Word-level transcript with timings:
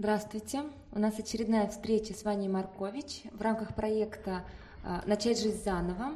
Здравствуйте. 0.00 0.62
У 0.92 0.98
нас 0.98 1.18
очередная 1.18 1.68
встреча 1.68 2.14
с 2.14 2.24
Ваней 2.24 2.48
Маркович 2.48 3.24
в 3.34 3.42
рамках 3.42 3.74
проекта 3.74 4.44
а, 4.82 5.02
«Начать 5.04 5.38
жизнь 5.38 5.62
заново». 5.62 6.12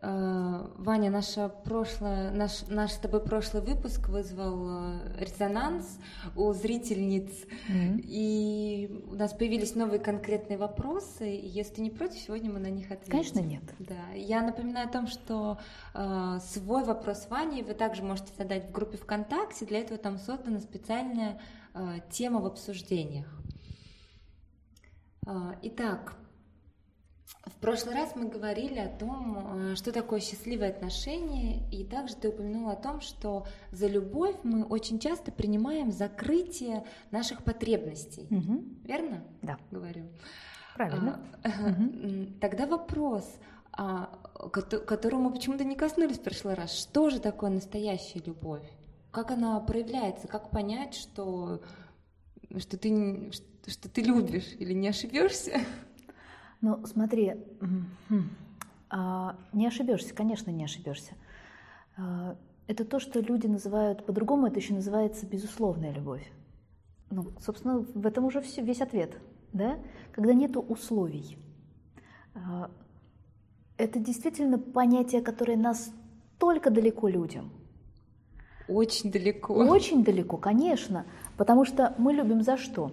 А, 0.00 0.70
Ваня, 0.78 1.10
наша 1.10 1.50
прошлое, 1.50 2.30
наш, 2.30 2.66
наш 2.68 2.92
с 2.92 2.96
тобой 2.96 3.20
прошлый 3.20 3.62
выпуск 3.62 4.08
вызвал 4.08 4.66
а, 4.66 5.00
резонанс 5.18 5.98
у 6.36 6.54
зрительниц, 6.54 7.30
mm-hmm. 7.68 8.00
и 8.02 9.04
у 9.10 9.14
нас 9.14 9.34
появились 9.34 9.74
новые 9.74 10.00
конкретные 10.00 10.56
вопросы. 10.56 11.36
И 11.36 11.46
если 11.46 11.74
ты 11.74 11.80
не 11.82 11.90
против, 11.90 12.18
сегодня 12.18 12.50
мы 12.50 12.60
на 12.60 12.70
них 12.70 12.90
ответим. 12.90 13.10
Конечно, 13.10 13.40
нет. 13.40 13.62
Да. 13.78 14.14
Я 14.16 14.40
напоминаю 14.40 14.88
о 14.88 14.90
том, 14.90 15.06
что 15.06 15.58
э, 15.92 16.38
свой 16.46 16.82
вопрос 16.84 17.26
Ване 17.28 17.62
вы 17.62 17.74
также 17.74 18.02
можете 18.02 18.32
задать 18.38 18.70
в 18.70 18.72
группе 18.72 18.96
ВКонтакте. 18.96 19.66
Для 19.66 19.80
этого 19.80 19.98
там 19.98 20.16
создана 20.16 20.60
специальная 20.60 21.38
тема 22.10 22.40
в 22.40 22.46
обсуждениях. 22.46 23.26
Э, 25.26 25.54
итак, 25.62 26.14
в 27.44 27.56
прошлый 27.60 27.94
раз 27.94 28.14
мы 28.14 28.28
говорили 28.28 28.78
о 28.78 28.88
том, 28.88 29.72
э, 29.72 29.74
что 29.76 29.92
такое 29.92 30.20
счастливые 30.20 30.70
отношения, 30.70 31.68
и 31.70 31.84
также 31.84 32.14
ты 32.16 32.28
упомянула 32.28 32.72
о 32.72 32.76
том, 32.76 33.00
что 33.00 33.46
за 33.70 33.86
любовь 33.86 34.36
мы 34.42 34.64
очень 34.64 34.98
часто 34.98 35.32
принимаем 35.32 35.90
закрытие 35.90 36.84
наших 37.10 37.42
потребностей. 37.42 38.26
Угу. 38.30 38.64
Верно? 38.84 39.24
Да. 39.42 39.58
Говорю. 39.70 40.06
Правильно. 40.76 41.20
А, 41.42 41.48
угу. 41.48 42.26
Тогда 42.40 42.66
вопрос, 42.66 43.28
а, 43.72 44.06
которого 44.50 45.20
мы 45.20 45.32
почему-то 45.32 45.64
не 45.64 45.76
коснулись 45.76 46.18
в 46.18 46.22
прошлый 46.22 46.54
раз. 46.54 46.72
Что 46.72 47.10
же 47.10 47.20
такое 47.20 47.50
настоящая 47.50 48.22
любовь? 48.24 48.62
Как 49.12 49.30
она 49.30 49.60
проявляется, 49.60 50.26
как 50.26 50.50
понять, 50.50 50.94
что, 50.94 51.60
что, 52.56 52.78
ты, 52.78 53.30
что 53.66 53.88
ты 53.88 54.00
любишь 54.00 54.56
или 54.58 54.72
не 54.72 54.88
ошибешься? 54.88 55.60
Ну, 56.62 56.84
смотри, 56.86 57.34
а, 58.88 59.36
не 59.52 59.66
ошибешься, 59.66 60.14
конечно, 60.14 60.50
не 60.50 60.64
ошибешься. 60.64 61.14
А, 61.96 62.38
это 62.66 62.84
то, 62.84 63.00
что 63.00 63.20
люди 63.20 63.46
называют, 63.46 64.06
по-другому 64.06 64.46
это 64.46 64.60
еще 64.60 64.72
называется 64.72 65.26
безусловная 65.26 65.92
любовь. 65.92 66.26
Ну, 67.10 67.32
собственно, 67.38 67.80
в 67.80 68.06
этом 68.06 68.24
уже 68.24 68.40
все, 68.40 68.62
весь 68.62 68.80
ответ, 68.80 69.18
да? 69.52 69.78
Когда 70.12 70.32
нету 70.32 70.60
условий. 70.60 71.36
А, 72.34 72.70
это 73.76 73.98
действительно 73.98 74.58
понятие, 74.58 75.20
которое 75.20 75.58
настолько 75.58 76.70
далеко 76.70 77.08
людям– 77.08 77.52
очень 78.72 79.10
далеко. 79.10 79.54
Очень 79.54 80.04
далеко, 80.04 80.36
конечно. 80.36 81.04
Потому 81.36 81.64
что 81.64 81.94
мы 81.98 82.12
любим 82.12 82.42
за 82.42 82.56
что? 82.56 82.92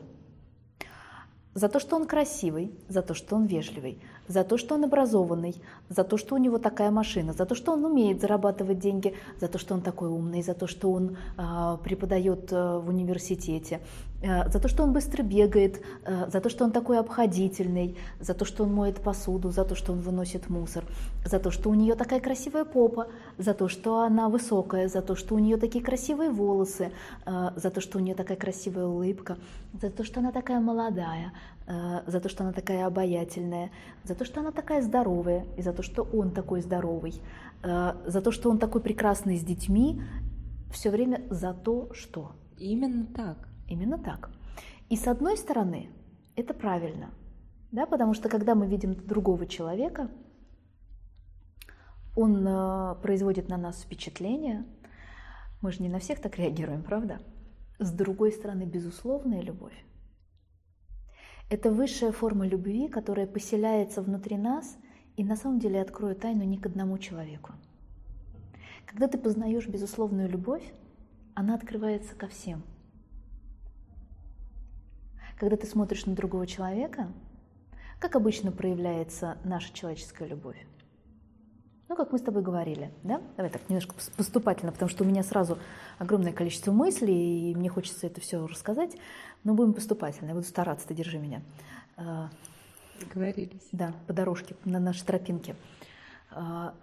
За 1.56 1.68
то, 1.68 1.80
что 1.80 1.96
он 1.96 2.06
красивый, 2.06 2.72
за 2.88 3.02
то, 3.02 3.14
что 3.14 3.36
он 3.36 3.46
вежливый, 3.46 4.00
за 4.28 4.44
то, 4.44 4.58
что 4.58 4.76
он 4.76 4.84
образованный, 4.84 5.56
за 5.90 6.04
то, 6.04 6.16
что 6.16 6.36
у 6.36 6.38
него 6.38 6.60
такая 6.60 6.92
машина, 6.92 7.34
за 7.34 7.46
то, 7.46 7.56
что 7.56 7.74
он 7.74 7.84
умеет 7.84 8.22
зарабатывать 8.22 8.80
деньги, 8.80 9.16
за 9.42 9.48
то, 9.48 9.58
что 9.58 9.74
он 9.74 9.82
такой 9.82 10.10
умный, 10.10 10.44
за 10.44 10.54
то, 10.54 10.68
что 10.68 10.92
он 10.92 11.18
э, 11.38 11.78
преподает 11.84 12.54
э, 12.54 12.78
в 12.78 12.88
университете, 12.90 13.82
за 14.22 14.59
то, 14.59 14.67
что 14.67 14.84
он 14.84 14.94
быстро 14.94 15.23
бегает, 15.23 15.81
э, 16.06 16.30
за 16.30 16.42
то, 16.42 16.50
что 16.50 16.66
он 16.66 16.72
такой 16.72 17.00
обходительный, 17.00 17.98
за 18.20 18.34
то, 18.34 18.45
что 18.45 18.64
он 18.64 18.73
моет 18.73 19.00
посуду, 19.02 19.50
за 19.52 19.64
то, 19.64 19.76
что 19.76 19.94
он 19.94 20.00
выносит 20.00 20.50
мусор, 20.50 20.84
за 21.26 21.39
то, 21.39 21.52
что 21.52 21.70
у 21.70 21.73
нее 21.73 21.95
такая 21.95 22.20
красивая 22.20 22.66
попа, 22.66 23.08
за 23.38 23.53
то, 23.53 23.70
что 23.70 24.02
она 24.02 24.28
высокая, 24.28 24.89
за 24.89 25.02
то, 25.02 25.16
что 25.16 25.36
у 25.36 25.39
нее 25.39 25.58
такие 25.58 25.84
красивые 25.84 26.31
волосы, 26.31 26.92
э, 27.26 27.50
за 27.56 27.70
то, 27.70 27.81
что 27.81 27.98
у 27.98 28.02
нее 28.02 28.16
такая 28.16 28.38
красивая 28.38 28.88
улыбка, 28.88 29.38
за 29.81 29.89
то, 29.89 30.03
что 30.03 30.20
она 30.20 30.31
такая 30.31 30.59
молодая, 30.59 31.31
э, 31.67 32.02
за 32.06 32.20
то, 32.20 32.30
что 32.30 32.44
она 32.44 32.54
такая 32.54 32.86
обаятельная, 32.86 33.72
за 34.04 34.16
то, 34.16 34.26
что 34.26 34.42
она 34.42 34.52
такая 34.52 34.81
здоровая, 34.81 35.45
и 35.58 35.61
за 35.61 35.72
то, 35.72 35.81
что 35.83 36.04
он 36.04 36.31
такой 36.31 36.61
здоровый, 36.61 37.21
э, 37.64 37.94
за 38.05 38.21
то, 38.21 38.32
что 38.32 38.49
он 38.49 38.58
такой 38.58 38.82
прекрасный 38.82 39.38
с 39.38 39.44
детьми, 39.44 40.02
все 40.71 40.89
время 40.89 41.21
за 41.30 41.54
то, 41.54 41.89
что. 41.94 42.32
Именно 42.58 43.05
так. 43.15 43.48
Именно 43.70 43.98
так. 43.98 44.30
И 44.90 44.98
с 44.98 45.08
одной 45.08 45.38
стороны, 45.38 45.90
это 46.36 46.54
правильно, 46.54 47.12
да, 47.72 47.86
потому 47.86 48.14
что 48.14 48.28
когда 48.28 48.56
мы 48.56 48.68
видим 48.68 48.96
другого 48.96 49.46
человека, 49.46 50.10
он 52.16 52.46
э, 52.46 52.96
производит 53.02 53.48
на 53.48 53.58
нас 53.58 53.82
впечатление, 53.82 54.66
мы 55.62 55.72
же 55.72 55.82
не 55.82 55.90
на 55.90 56.00
всех 56.00 56.20
так 56.20 56.38
реагируем, 56.38 56.84
правда? 56.84 57.20
С 57.78 57.94
другой 57.94 58.32
стороны, 58.32 58.64
безусловная 58.64 59.42
любовь 59.42 59.86
это 61.50 61.72
высшая 61.72 62.12
форма 62.12 62.48
любви, 62.48 62.88
которая 62.88 63.26
поселяется 63.26 64.04
внутри 64.04 64.38
нас 64.38 64.78
и 65.18 65.24
на 65.24 65.36
самом 65.36 65.60
деле 65.60 65.82
откроет 65.82 66.20
тайну 66.20 66.44
не 66.44 66.60
к 66.60 66.68
одному 66.68 66.98
человеку. 67.00 67.54
Когда 68.86 69.08
ты 69.08 69.18
познаешь 69.18 69.68
безусловную 69.68 70.30
любовь, 70.30 70.64
она 71.34 71.56
открывается 71.56 72.16
ко 72.16 72.28
всем. 72.28 72.62
Когда 75.39 75.55
ты 75.55 75.66
смотришь 75.66 76.05
на 76.05 76.16
другого 76.16 76.45
человека, 76.45 77.08
как 78.00 78.17
обычно 78.17 78.52
проявляется 78.52 79.38
наша 79.45 79.73
человеческая 79.73 80.27
любовь? 80.27 80.58
Ну, 81.88 81.95
как 81.95 82.11
мы 82.11 82.20
с 82.20 82.22
тобой 82.22 82.44
говорили, 82.44 82.92
да? 83.04 83.22
Давай 83.38 83.50
так 83.50 83.61
немножко 83.70 83.95
поступательно, 84.17 84.73
потому 84.73 84.89
что 84.89 85.05
у 85.05 85.08
меня 85.08 85.23
сразу 85.23 85.58
огромное 85.98 86.33
количество 86.33 86.73
мыслей, 86.73 87.52
и 87.52 87.55
мне 87.55 87.70
хочется 87.70 88.05
это 88.05 88.20
все 88.20 88.45
рассказать. 88.45 88.98
Но 89.45 89.54
будем 89.54 89.73
поступательно, 89.73 90.27
я 90.27 90.36
буду 90.36 90.45
стараться, 90.45 90.88
ты 90.89 90.94
держи 90.94 91.17
меня. 91.17 91.42
А, 91.95 92.30
Договорились. 93.00 93.70
Да, 93.71 93.94
по 94.08 94.14
дорожке, 94.14 94.58
на 94.66 94.80
нашей 94.80 95.06
тропинке. 95.06 95.56
А, 96.32 96.76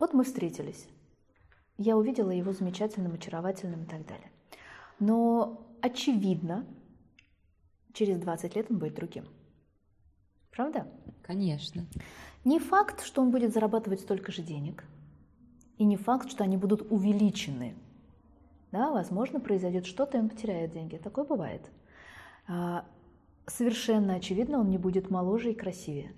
вот 0.00 0.14
мы 0.14 0.24
встретились. 0.24 0.88
Я 1.78 1.96
увидела 1.96 2.32
его 2.32 2.52
замечательным, 2.52 3.14
очаровательным 3.14 3.84
и 3.84 3.86
так 3.86 4.04
далее. 4.04 4.32
Но 4.98 5.64
очевидно, 5.80 6.66
через 7.98 8.18
20 8.18 8.56
лет 8.56 8.70
он 8.70 8.78
будет 8.78 8.94
другим. 8.94 9.24
Правда? 10.50 10.86
Конечно. 11.22 11.86
Не 12.44 12.58
факт, 12.58 13.02
что 13.02 13.22
он 13.22 13.30
будет 13.30 13.52
зарабатывать 13.52 14.00
столько 14.00 14.32
же 14.32 14.42
денег, 14.42 14.84
и 15.76 15.84
не 15.84 15.96
факт, 15.96 16.30
что 16.30 16.44
они 16.44 16.56
будут 16.56 16.90
увеличены 16.90 17.74
да, 18.72 18.90
возможно, 18.90 19.40
произойдет 19.40 19.86
что-то, 19.86 20.18
и 20.18 20.20
он 20.20 20.28
потеряет 20.28 20.72
деньги. 20.72 20.96
Такое 20.96 21.24
бывает. 21.24 21.70
А, 22.46 22.84
совершенно 23.46 24.14
очевидно, 24.14 24.60
он 24.60 24.68
не 24.68 24.78
будет 24.78 25.10
моложе 25.10 25.52
и 25.52 25.54
красивее. 25.54 26.12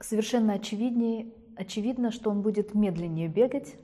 Совершенно 0.00 0.54
очевиднее, 0.54 1.32
очевидно, 1.56 2.10
что 2.10 2.30
он 2.30 2.42
будет 2.42 2.74
медленнее 2.74 3.28
бегать, 3.28 3.76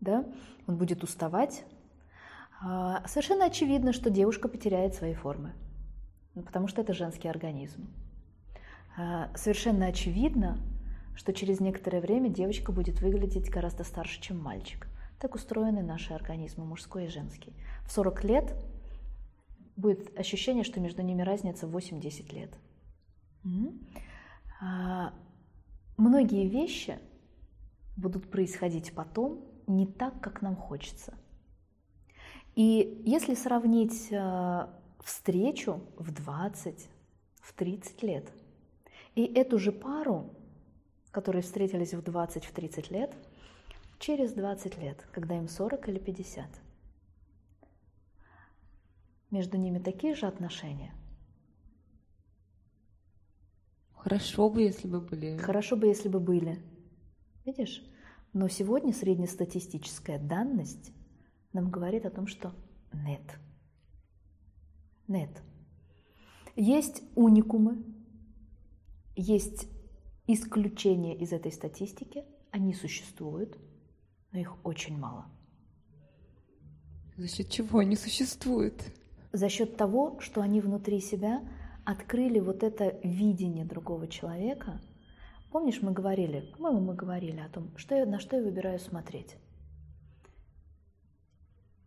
да? 0.00 0.24
он 0.66 0.76
будет 0.76 1.02
уставать. 1.02 1.64
А, 2.60 3.06
совершенно 3.06 3.46
очевидно, 3.46 3.92
что 3.92 4.10
девушка 4.10 4.48
потеряет 4.48 4.94
свои 4.94 5.14
формы, 5.14 5.52
ну, 6.34 6.42
потому 6.42 6.66
что 6.68 6.80
это 6.82 6.92
женский 6.92 7.28
организм. 7.28 7.88
А, 8.96 9.30
совершенно 9.36 9.86
очевидно, 9.86 10.58
что 11.14 11.32
через 11.32 11.60
некоторое 11.60 12.00
время 12.00 12.28
девочка 12.28 12.72
будет 12.72 13.00
выглядеть 13.00 13.50
гораздо 13.50 13.84
старше, 13.84 14.20
чем 14.20 14.40
мальчик. 14.40 14.88
Так 15.20 15.34
устроены 15.34 15.82
наши 15.82 16.12
организмы, 16.14 16.64
мужской 16.64 17.06
и 17.06 17.08
женский. 17.08 17.52
В 17.84 17.92
40 17.92 18.24
лет 18.24 18.54
будет 19.76 20.16
ощущение, 20.18 20.64
что 20.64 20.80
между 20.80 21.02
ними 21.02 21.22
разница 21.22 21.66
8-10 21.66 22.34
лет. 22.34 22.50
А, 24.60 25.12
многие 25.96 26.48
вещи 26.48 26.98
будут 27.96 28.30
происходить 28.30 28.92
потом 28.94 29.44
не 29.68 29.86
так, 29.86 30.20
как 30.20 30.42
нам 30.42 30.56
хочется. 30.56 31.14
И 32.58 33.02
если 33.06 33.34
сравнить 33.34 34.12
а, 34.12 34.68
встречу 34.98 35.80
в 35.96 36.10
20, 36.10 36.88
в 37.40 37.52
30 37.52 38.02
лет, 38.02 38.32
и 39.14 39.24
эту 39.24 39.58
же 39.58 39.70
пару, 39.70 40.34
которые 41.12 41.42
встретились 41.42 41.94
в 41.94 42.02
20, 42.02 42.44
в 42.44 42.52
30 42.52 42.90
лет– 42.90 43.14
через 43.98 44.32
20 44.32 44.78
лет, 44.78 45.06
когда 45.12 45.36
им 45.36 45.48
40 45.48 45.88
или 45.88 45.98
50. 45.98 46.46
Между 49.30 49.58
ними 49.58 49.78
такие 49.78 50.14
же 50.14 50.26
отношения. 50.26 50.94
Хорошо 53.94 54.48
бы, 54.48 54.62
если 54.62 54.88
бы 54.88 55.00
были. 55.00 55.36
Хорошо 55.36 55.76
бы, 55.76 55.86
если 55.86 56.08
бы 56.08 56.20
были. 56.20 56.58
Видишь? 57.44 57.82
Но 58.32 58.48
сегодня 58.48 58.92
среднестатистическая 58.92 60.18
данность 60.18 60.92
нам 61.52 61.70
говорит 61.70 62.06
о 62.06 62.10
том, 62.10 62.26
что 62.26 62.54
нет. 62.92 63.38
Нет. 65.06 65.30
Есть 66.56 67.02
уникумы, 67.14 67.84
есть 69.16 69.68
исключения 70.26 71.16
из 71.16 71.32
этой 71.32 71.52
статистики, 71.52 72.24
они 72.50 72.74
существуют– 72.74 73.58
но 74.32 74.38
их 74.38 74.54
очень 74.64 74.98
мало. 74.98 75.26
За 77.16 77.28
счет 77.28 77.50
чего 77.50 77.80
они 77.80 77.96
существуют? 77.96 78.74
за 79.30 79.50
счет 79.50 79.76
того, 79.76 80.18
что 80.20 80.40
они 80.40 80.62
внутри 80.62 81.00
себя 81.00 81.42
открыли 81.84 82.40
вот 82.40 82.62
это 82.62 82.98
видение 83.04 83.66
другого 83.66 84.08
человека. 84.08 84.80
Помнишь, 85.52 85.82
мы 85.82 85.92
говорили, 85.92 86.50
по-моему, 86.56 86.80
мы 86.80 86.94
говорили 86.94 87.38
о 87.38 87.48
том, 87.50 87.76
что 87.76 87.94
я, 87.94 88.06
на 88.06 88.20
что 88.20 88.36
я 88.36 88.42
выбираю 88.42 88.78
смотреть. 88.78 89.36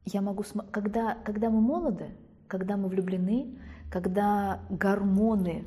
Я 0.06 0.22
могу, 0.22 0.44
когда, 0.72 1.16
когда 1.16 1.50
мы 1.50 1.62
молоды, 1.62 2.16
когда 2.48 2.78
мы 2.78 2.88
влюблены, 2.88 3.58
когда 3.90 4.62
гормоны 4.70 5.66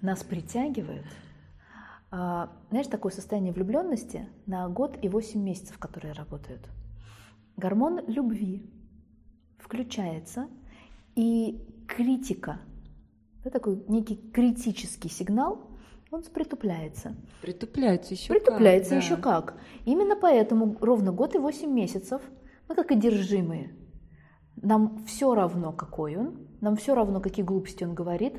нас 0.00 0.22
притягивают, 0.22 1.06
а, 2.10 2.50
знаешь, 2.70 2.88
такое 2.88 3.12
состояние 3.12 3.52
влюбленности 3.52 4.28
на 4.46 4.68
год 4.68 4.98
и 5.02 5.08
8 5.08 5.40
месяцев, 5.40 5.78
которые 5.78 6.12
работают. 6.12 6.68
Гормон 7.56 8.00
любви 8.06 8.70
включается, 9.58 10.48
и 11.14 11.64
критика, 11.86 12.60
да, 13.44 13.50
такой 13.50 13.82
некий 13.88 14.16
критический 14.16 15.08
сигнал, 15.08 15.71
он 16.12 16.22
притупляется. 16.24 17.16
Притупляется 17.40 18.12
еще 18.12 18.34
Притупляется 18.34 18.90
как, 18.90 19.02
еще 19.02 19.16
как. 19.16 19.54
Именно 19.86 20.14
поэтому 20.14 20.76
ровно 20.80 21.10
год 21.10 21.34
и 21.34 21.38
8 21.38 21.70
месяцев 21.70 22.20
мы 22.68 22.74
как 22.74 22.90
одержимые. 22.90 23.74
Нам 24.56 25.04
все 25.06 25.34
равно, 25.34 25.72
какой 25.72 26.16
он, 26.16 26.46
нам 26.60 26.76
все 26.76 26.94
равно, 26.94 27.20
какие 27.20 27.44
глупости 27.44 27.82
он 27.82 27.94
говорит. 27.94 28.34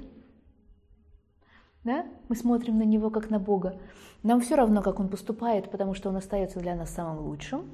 Да? 1.83 2.05
Мы 2.29 2.35
смотрим 2.35 2.77
на 2.77 2.83
него 2.83 3.09
как 3.09 3.31
на 3.31 3.39
Бога. 3.39 3.81
Нам 4.21 4.39
все 4.39 4.55
равно, 4.55 4.83
как 4.83 4.99
он 4.99 5.09
поступает, 5.09 5.71
потому 5.71 5.95
что 5.95 6.09
он 6.09 6.15
остается 6.15 6.59
для 6.59 6.75
нас 6.75 6.91
самым 6.91 7.25
лучшим. 7.25 7.71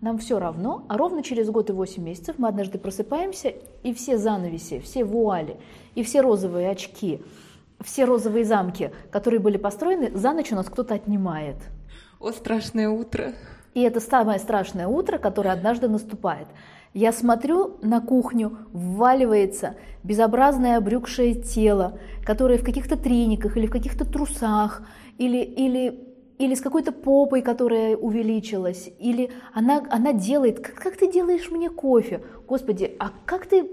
Нам 0.00 0.18
все 0.18 0.38
равно, 0.38 0.86
а 0.88 0.96
ровно 0.96 1.22
через 1.22 1.50
год 1.50 1.68
и 1.68 1.72
8 1.72 2.02
месяцев 2.02 2.36
мы 2.38 2.48
однажды 2.48 2.78
просыпаемся, 2.78 3.52
и 3.82 3.92
все 3.92 4.18
занавеси, 4.18 4.78
все 4.80 5.04
вуали, 5.04 5.56
и 5.94 6.02
все 6.02 6.20
розовые 6.22 6.70
очки, 6.70 7.22
все 7.84 8.04
розовые 8.04 8.44
замки, 8.44 8.92
которые 9.10 9.40
были 9.40 9.56
построены, 9.56 10.10
за 10.16 10.32
ночь 10.32 10.52
у 10.52 10.56
нас 10.56 10.66
кто-то 10.66 10.94
отнимает. 10.94 11.56
О, 12.20 12.30
страшное 12.32 12.88
утро. 12.88 13.34
И 13.74 13.80
это 13.80 14.00
самое 14.00 14.38
страшное 14.38 14.86
утро, 14.86 15.18
которое 15.18 15.50
однажды 15.50 15.88
наступает. 15.88 16.46
Я 16.94 17.12
смотрю 17.12 17.78
на 17.80 18.00
кухню, 18.02 18.58
вваливается 18.72 19.76
безобразное 20.02 20.76
обрюкшее 20.76 21.34
тело, 21.34 21.98
которое 22.24 22.58
в 22.58 22.64
каких-то 22.64 22.96
трениках 22.96 23.56
или 23.56 23.66
в 23.66 23.70
каких-то 23.70 24.04
трусах, 24.04 24.82
или, 25.16 25.38
или, 25.38 26.14
или 26.38 26.54
с 26.54 26.60
какой-то 26.60 26.92
попой, 26.92 27.40
которая 27.40 27.96
увеличилась, 27.96 28.90
или 28.98 29.30
она, 29.54 29.82
она 29.90 30.12
делает, 30.12 30.60
как, 30.60 30.74
как 30.74 30.96
ты 30.98 31.10
делаешь 31.10 31.50
мне 31.50 31.70
кофе? 31.70 32.22
Господи, 32.46 32.94
а 32.98 33.10
как 33.24 33.46
ты 33.46 33.70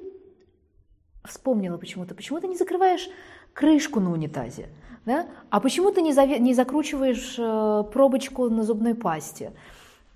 вспомнила 1.25 1.77
почему-то, 1.77 2.15
почему 2.15 2.39
ты 2.39 2.47
не 2.47 2.55
закрываешь 2.55 3.09
крышку 3.53 3.99
на 3.99 4.11
унитазе? 4.11 4.69
Да? 5.05 5.27
А 5.49 5.59
почему 5.59 5.91
ты 5.91 6.01
не, 6.01 6.11
заве- 6.11 6.39
не 6.39 6.53
закручиваешь 6.53 7.35
э, 7.37 7.83
пробочку 7.91 8.49
на 8.49 8.63
зубной 8.63 8.95
пасте? 8.95 9.53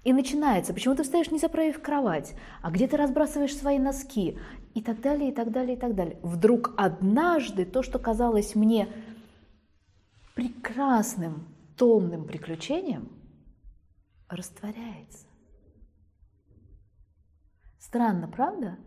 И 0.04 0.12
начинается, 0.12 0.74
почему 0.74 0.96
ты 0.96 1.04
встаешь, 1.04 1.32
не 1.32 1.40
заправив 1.40 1.82
кровать, 1.82 2.36
а 2.62 2.72
где 2.72 2.88
ты 2.88 2.98
разбрасываешь 2.98 3.56
свои 3.56 3.80
носки, 3.80 4.38
и 4.74 4.82
так 4.82 5.02
далее, 5.02 5.30
и 5.30 5.34
так 5.34 5.52
далее, 5.52 5.76
и 5.76 5.80
так 5.80 5.96
далее. 5.96 6.20
Вдруг 6.24 6.74
однажды 6.78 7.66
то, 7.66 7.84
что 7.84 8.00
казалось 8.00 8.56
мне 8.56 8.88
прекрасным, 10.36 11.48
томным 11.78 12.26
приключением, 12.26 13.10
растворяется. 14.28 15.28
Странно, 17.78 18.28
правда? 18.28 18.78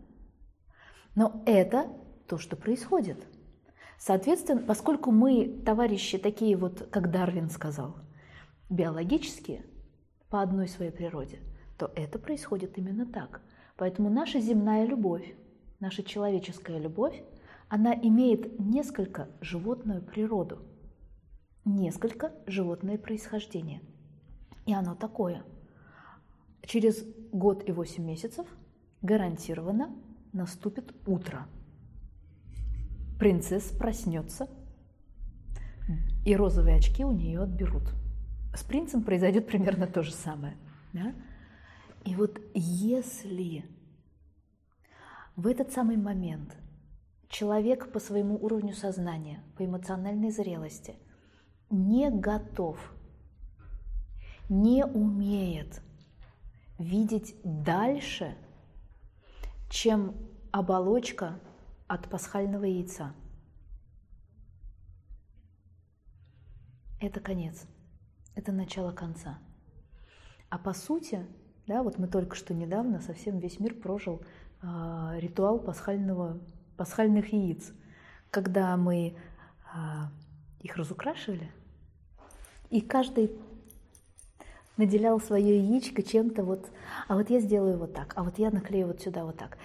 Но 1.15 1.41
это 1.45 1.87
то, 2.27 2.37
что 2.37 2.57
происходит. 2.57 3.25
Соответственно, 3.97 4.61
поскольку 4.61 5.11
мы, 5.11 5.61
товарищи, 5.65 6.17
такие 6.17 6.55
вот, 6.55 6.87
как 6.91 7.11
Дарвин 7.11 7.49
сказал, 7.49 7.95
биологические– 8.69 9.65
по 10.29 10.41
одной 10.41 10.67
своей 10.67 10.91
природе, 10.91 11.39
то 11.77 11.91
это 11.95 12.19
происходит 12.19 12.77
именно 12.77 13.05
так. 13.05 13.41
Поэтому 13.77 14.09
наша 14.09 14.39
земная 14.39 14.85
любовь, 14.85 15.35
наша 15.79 16.03
человеческая 16.03 16.79
любовь, 16.79 17.21
она 17.69 17.93
имеет 17.93 18.59
несколько 18.59 19.29
животную 19.41 20.01
природу, 20.01 20.59
несколько 21.65 22.31
животное 22.45 22.97
происхождение. 22.97 23.81
И 24.65 24.73
оно 24.73 24.95
такое. 24.95 25.43
Через 26.63 27.05
год 27.31 27.67
и 27.67 27.71
восемь 27.71 28.05
месяцев 28.05 28.47
гарантированно 29.01 29.95
наступит 30.33 30.93
утро. 31.05 31.47
Принцесс 33.19 33.71
проснется, 33.71 34.47
и 36.25 36.35
розовые 36.35 36.77
очки 36.77 37.03
у 37.03 37.11
нее 37.11 37.41
отберут 37.41 37.93
с 38.57 38.63
принцем 38.63 39.03
произойдет 39.03 39.47
примерно 39.47 39.87
то 39.87 40.01
же 40.01 40.11
самое. 40.11 40.57
Да? 40.93 41.13
И 42.03 42.15
вот 42.15 42.39
если 42.53 43.65
в 45.35 45.47
этот 45.47 45.71
самый 45.71 45.97
момент 45.97 46.57
человек 47.29 47.91
по 47.91 47.99
своему 47.99 48.35
уровню 48.35 48.73
сознания, 48.73 49.43
по 49.57 49.65
эмоциональной 49.65 50.31
зрелости 50.31 50.95
не 51.69 52.09
готов, 52.09 52.79
не 54.49 54.85
умеет 54.85 55.81
видеть 56.79 57.35
дальше, 57.43 58.35
чем 59.69 60.15
оболочка 60.51 61.39
от 61.87 62.09
пасхального 62.09 62.65
яйца. 62.65 63.13
Это 66.99 67.19
конец 67.19 67.65
это 68.37 68.51
начало 68.51 68.91
конца. 68.91 69.39
А 70.49 70.57
по 70.59 70.73
сути, 70.73 71.25
да, 71.65 71.81
вот 71.83 71.97
мы 71.97 72.07
только 72.07 72.35
что 72.35 72.53
недавно 72.53 73.01
совсем 73.01 73.39
весь 73.39 73.59
мир 73.59 73.73
прожил 73.73 74.21
э, 74.61 75.17
ритуал 75.19 75.59
пасхального, 75.59 76.39
пасхальных 76.77 77.33
яиц, 77.33 77.73
когда 78.29 78.77
мы 78.77 79.07
э, 79.07 79.77
их 80.61 80.77
разукрашивали, 80.77 81.51
и 82.69 82.79
каждый 82.79 83.31
наделял 84.77 85.19
свое 85.19 85.57
яичко 85.57 86.03
чем-то 86.03 86.43
вот, 86.43 86.69
а 87.07 87.15
вот 87.15 87.31
я 87.31 87.39
сделаю 87.39 87.79
вот 87.79 87.93
так, 87.93 88.13
а 88.15 88.23
вот 88.23 88.37
я 88.37 88.51
наклею 88.51 88.87
вот 88.87 89.01
сюда 89.01 89.25
вот 89.25 89.37
так. 89.37 89.57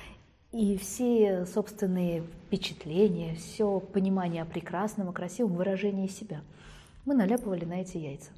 И 0.53 0.77
все 0.77 1.47
собственные 1.47 2.25
впечатления, 2.47 3.35
все 3.37 3.81
понимание 3.81 4.43
о 4.43 4.47
прекрасном, 4.47 5.09
о 5.09 5.13
красивом 5.13 5.57
выражении 5.57 6.09
себя 6.09 6.43
мы 7.07 7.15
наляпывали 7.15 7.65
на 7.65 7.81
эти 7.81 7.97
яйца. 7.97 8.31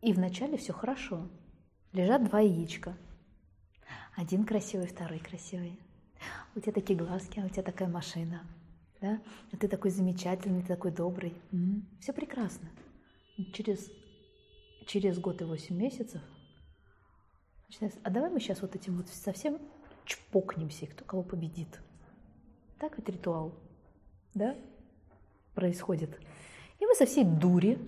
И 0.00 0.14
вначале 0.14 0.56
все 0.56 0.72
хорошо. 0.72 1.28
Лежат 1.92 2.24
два 2.24 2.40
яичка. 2.40 2.96
Один 4.16 4.44
красивый, 4.44 4.86
второй 4.86 5.18
красивый. 5.18 5.78
У 6.54 6.60
тебя 6.60 6.72
такие 6.72 6.98
глазки, 6.98 7.38
а 7.38 7.44
у 7.44 7.48
тебя 7.48 7.62
такая 7.62 7.88
машина. 7.88 8.42
Да? 9.00 9.20
А 9.52 9.56
ты 9.56 9.68
такой 9.68 9.90
замечательный, 9.90 10.62
ты 10.62 10.68
такой 10.68 10.92
добрый. 10.92 11.34
М-м, 11.52 11.86
все 12.00 12.12
прекрасно. 12.12 12.68
Через, 13.52 13.90
через 14.86 15.18
год 15.18 15.42
и 15.42 15.44
восемь 15.44 15.76
месяцев 15.76 16.22
начинается, 17.68 18.00
а 18.02 18.10
давай 18.10 18.30
мы 18.30 18.40
сейчас 18.40 18.62
вот 18.62 18.74
этим 18.74 18.96
вот 18.96 19.08
совсем 19.08 19.58
чпокнемся, 20.04 20.86
кто 20.86 21.04
кого 21.04 21.22
победит. 21.22 21.80
Так 22.78 22.96
ведь 22.96 23.08
ритуал, 23.08 23.54
да, 24.34 24.56
происходит. 25.54 26.18
И 26.78 26.86
мы 26.86 26.94
со 26.94 27.06
всей 27.06 27.24
дури 27.24 27.78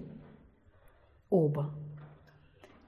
оба 1.31 1.73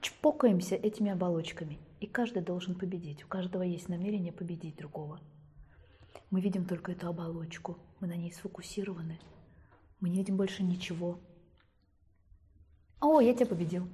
чпокаемся 0.00 0.75
этими 0.75 1.11
оболочками. 1.11 1.78
И 2.00 2.06
каждый 2.06 2.42
должен 2.42 2.75
победить. 2.75 3.25
У 3.25 3.28
каждого 3.28 3.62
есть 3.62 3.88
намерение 3.88 4.32
победить 4.32 4.76
другого. 4.76 5.20
Мы 6.30 6.40
видим 6.40 6.64
только 6.64 6.92
эту 6.92 7.08
оболочку. 7.08 7.78
Мы 8.00 8.08
на 8.08 8.16
ней 8.16 8.32
сфокусированы. 8.32 9.20
Мы 10.00 10.08
не 10.08 10.18
видим 10.18 10.37
больше 10.37 10.64
ничего. 10.64 11.20
О, 13.00 13.20
я 13.20 13.32
тебя 13.34 13.46
победил. 13.46 13.88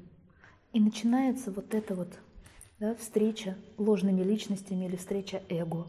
И 0.72 0.80
начинается 0.80 1.50
вот 1.50 1.74
эта 1.74 1.94
вот 1.94 2.18
да, 2.78 2.94
встреча 2.94 3.56
ложными 3.76 4.22
личностями 4.22 4.86
или 4.86 4.96
встреча 4.96 5.42
эго. 5.48 5.88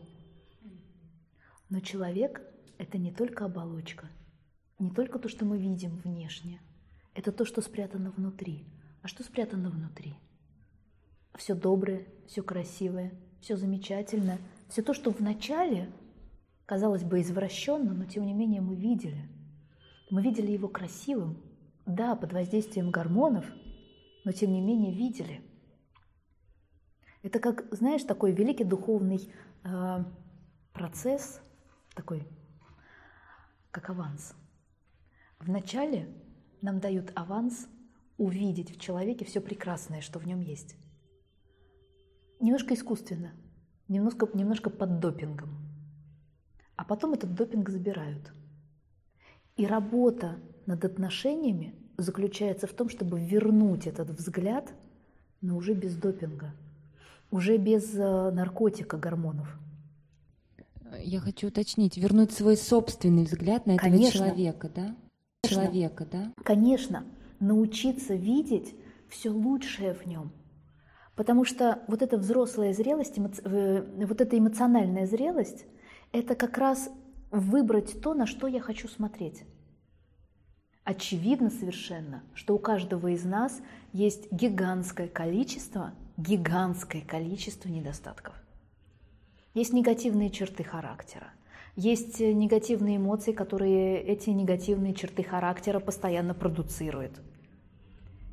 Но 1.70 1.80
человек– 1.82 2.42
это 2.78 2.98
не 2.98 3.12
только 3.12 3.46
оболочка, 3.46 4.10
не 4.80 4.90
только 4.92 5.20
то, 5.20 5.30
что 5.30 5.46
мы 5.46 5.58
видим 5.58 5.98
внешне, 5.98 6.62
это 7.14 7.32
то, 7.32 7.46
что 7.46 7.62
спрятано 7.62 8.12
внутри– 8.12 8.66
а 9.02 9.08
что 9.08 9.24
спрятано 9.24 9.70
внутри? 9.70 10.16
Все 11.36 11.56
доброе, 11.56 12.06
все 12.28 12.44
красивое, 12.44 13.14
все 13.40 13.56
замечательное, 13.56 14.40
все 14.68 14.82
то, 14.82 14.94
что 14.94 15.12
вначале 15.12 15.90
казалось 16.66 17.04
бы 17.04 17.22
извращенно, 17.22 17.94
но 17.94 18.06
тем 18.06 18.26
не 18.26 18.34
менее 18.34 18.62
мы 18.62 18.76
видели. 18.76 19.30
Мы 20.10 20.22
видели 20.22 20.52
его 20.52 20.68
красивым, 20.68 21.38
да, 21.86 22.16
под 22.16 22.34
воздействием 22.34 22.92
гормонов, 22.92 23.46
но 24.26 24.32
тем 24.32 24.52
не 24.52 24.62
менее 24.62 24.94
видели. 24.94 25.42
Это 27.22 27.40
как, 27.40 27.68
знаешь, 27.74 28.04
такой 28.04 28.32
великий 28.32 28.64
духовный 28.64 29.32
э, 29.64 30.04
процесс, 30.74 31.42
такой, 31.94 32.28
как 33.72 33.90
аванс. 33.90 34.36
Вначале 35.40 36.08
нам 36.62 36.80
дают 36.80 37.12
аванс 37.16 37.68
увидеть 38.18 38.72
в 38.76 38.80
человеке 38.80 39.26
все 39.26 39.42
прекрасное, 39.42 40.02
что 40.02 40.20
в 40.20 40.28
нем 40.28 40.40
есть. 40.42 40.76
Немножко 42.40 42.74
искусственно, 42.74 43.34
немножко, 43.88 44.30
немножко 44.34 44.70
под 44.70 45.00
допингом. 45.00 45.50
А 46.76 46.86
потом 46.86 47.14
этот 47.14 47.36
допинг 47.36 47.70
забирают. 47.70 48.32
И 49.58 49.66
работа 49.66 50.40
над 50.66 50.86
отношениями 50.86 51.76
заключается 51.98 52.68
в 52.68 52.74
том, 52.74 52.88
чтобы 52.88 53.20
вернуть 53.20 53.88
этот 53.88 54.10
взгляд, 54.12 54.74
но 55.42 55.58
уже 55.58 55.74
без 55.74 55.96
допинга, 55.96 56.54
уже 57.32 57.58
без 57.58 57.94
э, 57.96 58.32
наркотика, 58.32 58.98
гормонов. 58.98 59.48
Я 61.02 61.20
хочу 61.20 61.48
уточнить, 61.48 61.98
вернуть 61.98 62.32
свой 62.32 62.58
собственный 62.58 63.24
взгляд 63.24 63.66
на 63.66 63.74
этого 63.74 63.90
Конечно. 63.90 64.20
человека, 64.20 64.70
да? 64.74 64.96
Человека, 65.46 66.08
да? 66.12 66.34
Конечно, 66.44 67.06
научиться 67.40 68.16
видеть 68.16 68.76
все 69.08 69.30
лучшее 69.30 69.94
в 69.94 70.06
нем. 70.06 70.32
Потому 71.16 71.46
что 71.46 71.80
вот 71.88 72.02
эта 72.02 72.18
взрослая 72.18 72.74
зрелость, 72.74 73.18
э, 73.18 74.06
вот 74.06 74.22
эта 74.22 74.38
эмоциональная 74.38 75.06
зрелость, 75.06 75.66
это 76.12 76.36
как 76.36 76.58
раз 76.58 76.90
выбрать 77.32 78.02
то, 78.02 78.14
на 78.14 78.26
что 78.26 78.48
я 78.48 78.60
хочу 78.60 78.88
смотреть. 78.88 79.44
Очевидно 80.84 81.52
совершенно, 81.52 82.24
что 82.34 82.56
у 82.56 82.60
каждого 82.60 83.10
из 83.10 83.24
нас 83.24 83.62
есть 83.94 84.32
гигантское 84.32 85.08
количество, 85.08 85.94
гигантское 86.20 87.02
количество 87.02 87.70
недостатков. 87.70 88.34
Есть 89.54 89.72
негативные 89.72 90.30
черты 90.30 90.64
характера, 90.64 91.32
есть 91.78 92.20
негативные 92.20 92.98
эмоции, 92.98 93.32
которые 93.32 94.02
эти 94.02 94.30
негативные 94.30 94.94
черты 94.94 95.24
характера 95.24 95.80
постоянно 95.80 96.34
продуцируют. 96.34 97.22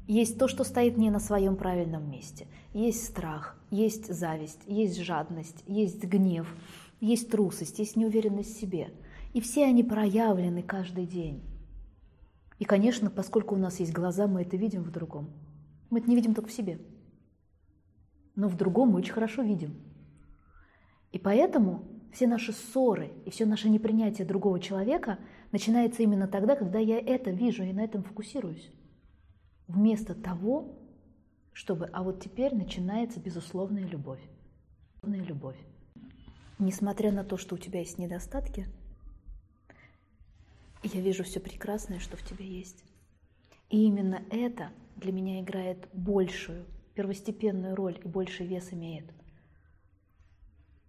Есть 0.09 0.37
то, 0.37 0.49
что 0.49 0.65
стоит 0.65 0.97
не 0.97 1.11
на 1.11 1.21
своем 1.21 1.55
правильном 1.55 2.11
месте. 2.11 2.49
Есть 2.75 3.05
страх, 3.05 3.57
есть 3.71 4.13
зависть, 4.13 4.61
есть 4.67 5.01
жадность, 5.01 5.63
есть 5.67 6.03
гнев, 6.05 6.53
есть 7.01 7.31
трусость, 7.31 7.79
есть 7.79 7.95
неуверенность 7.95 8.57
в 8.57 8.61
себе. 8.61 8.91
И 9.33 9.41
все 9.41 9.65
они 9.65 9.85
проявлены 9.85 10.63
каждый 10.63 11.07
день. 11.07 11.41
И, 12.59 12.65
конечно, 12.65 13.11
поскольку 13.11 13.55
у 13.55 13.59
нас 13.59 13.79
есть 13.79 13.93
глаза, 13.93 14.27
мы 14.27 14.43
это 14.43 14.57
видим 14.57 14.83
в 14.83 14.91
другом. 14.91 15.31
Мы 15.91 16.01
это 16.01 16.09
не 16.09 16.17
видим 16.17 16.35
только 16.35 16.49
в 16.49 16.53
себе. 16.53 16.81
Но 18.37 18.49
в 18.49 18.57
другом 18.57 18.91
мы 18.91 18.99
очень 18.99 19.13
хорошо 19.13 19.43
видим. 19.43 19.75
И 21.11 21.19
поэтому 21.19 21.83
все 22.13 22.27
наши 22.27 22.53
ссоры 22.53 23.13
и 23.25 23.31
все 23.31 23.47
наше 23.47 23.69
непринятие 23.69 24.27
другого 24.27 24.61
человека 24.61 25.19
начинается 25.53 26.03
именно 26.03 26.29
тогда, 26.29 26.55
когда 26.57 26.79
я 26.79 26.99
это 26.99 27.31
вижу 27.31 27.65
и 27.65 27.73
на 27.73 27.81
этом 27.81 28.03
фокусируюсь. 28.03 28.71
Вместо 29.67 30.15
того, 30.15 30.79
чтобы, 31.53 31.87
а 31.93 32.03
вот 32.03 32.23
теперь 32.23 32.55
начинается 32.55 33.19
безусловная 33.19 33.85
любовь. 33.85 34.21
Безусловная 35.03 35.27
любовь. 35.27 35.57
Несмотря 36.59 37.13
на 37.13 37.25
то, 37.25 37.37
что 37.37 37.55
у 37.55 37.59
тебя 37.59 37.81
есть 37.81 37.99
недостатки, 37.99 38.67
я 40.83 41.01
вижу 41.01 41.25
все 41.25 41.41
прекрасное, 41.41 41.99
что 41.99 42.17
в 42.17 42.23
тебе 42.23 42.47
есть. 42.47 42.85
И 43.71 43.85
именно 43.85 44.23
это 44.31 44.71
для 44.97 45.13
меня 45.13 45.41
играет 45.41 45.89
большую, 45.93 46.65
первостепенную 46.97 47.77
роль 47.77 48.01
и 48.03 48.09
больший 48.09 48.47
вес 48.47 48.73
имеет, 48.73 49.13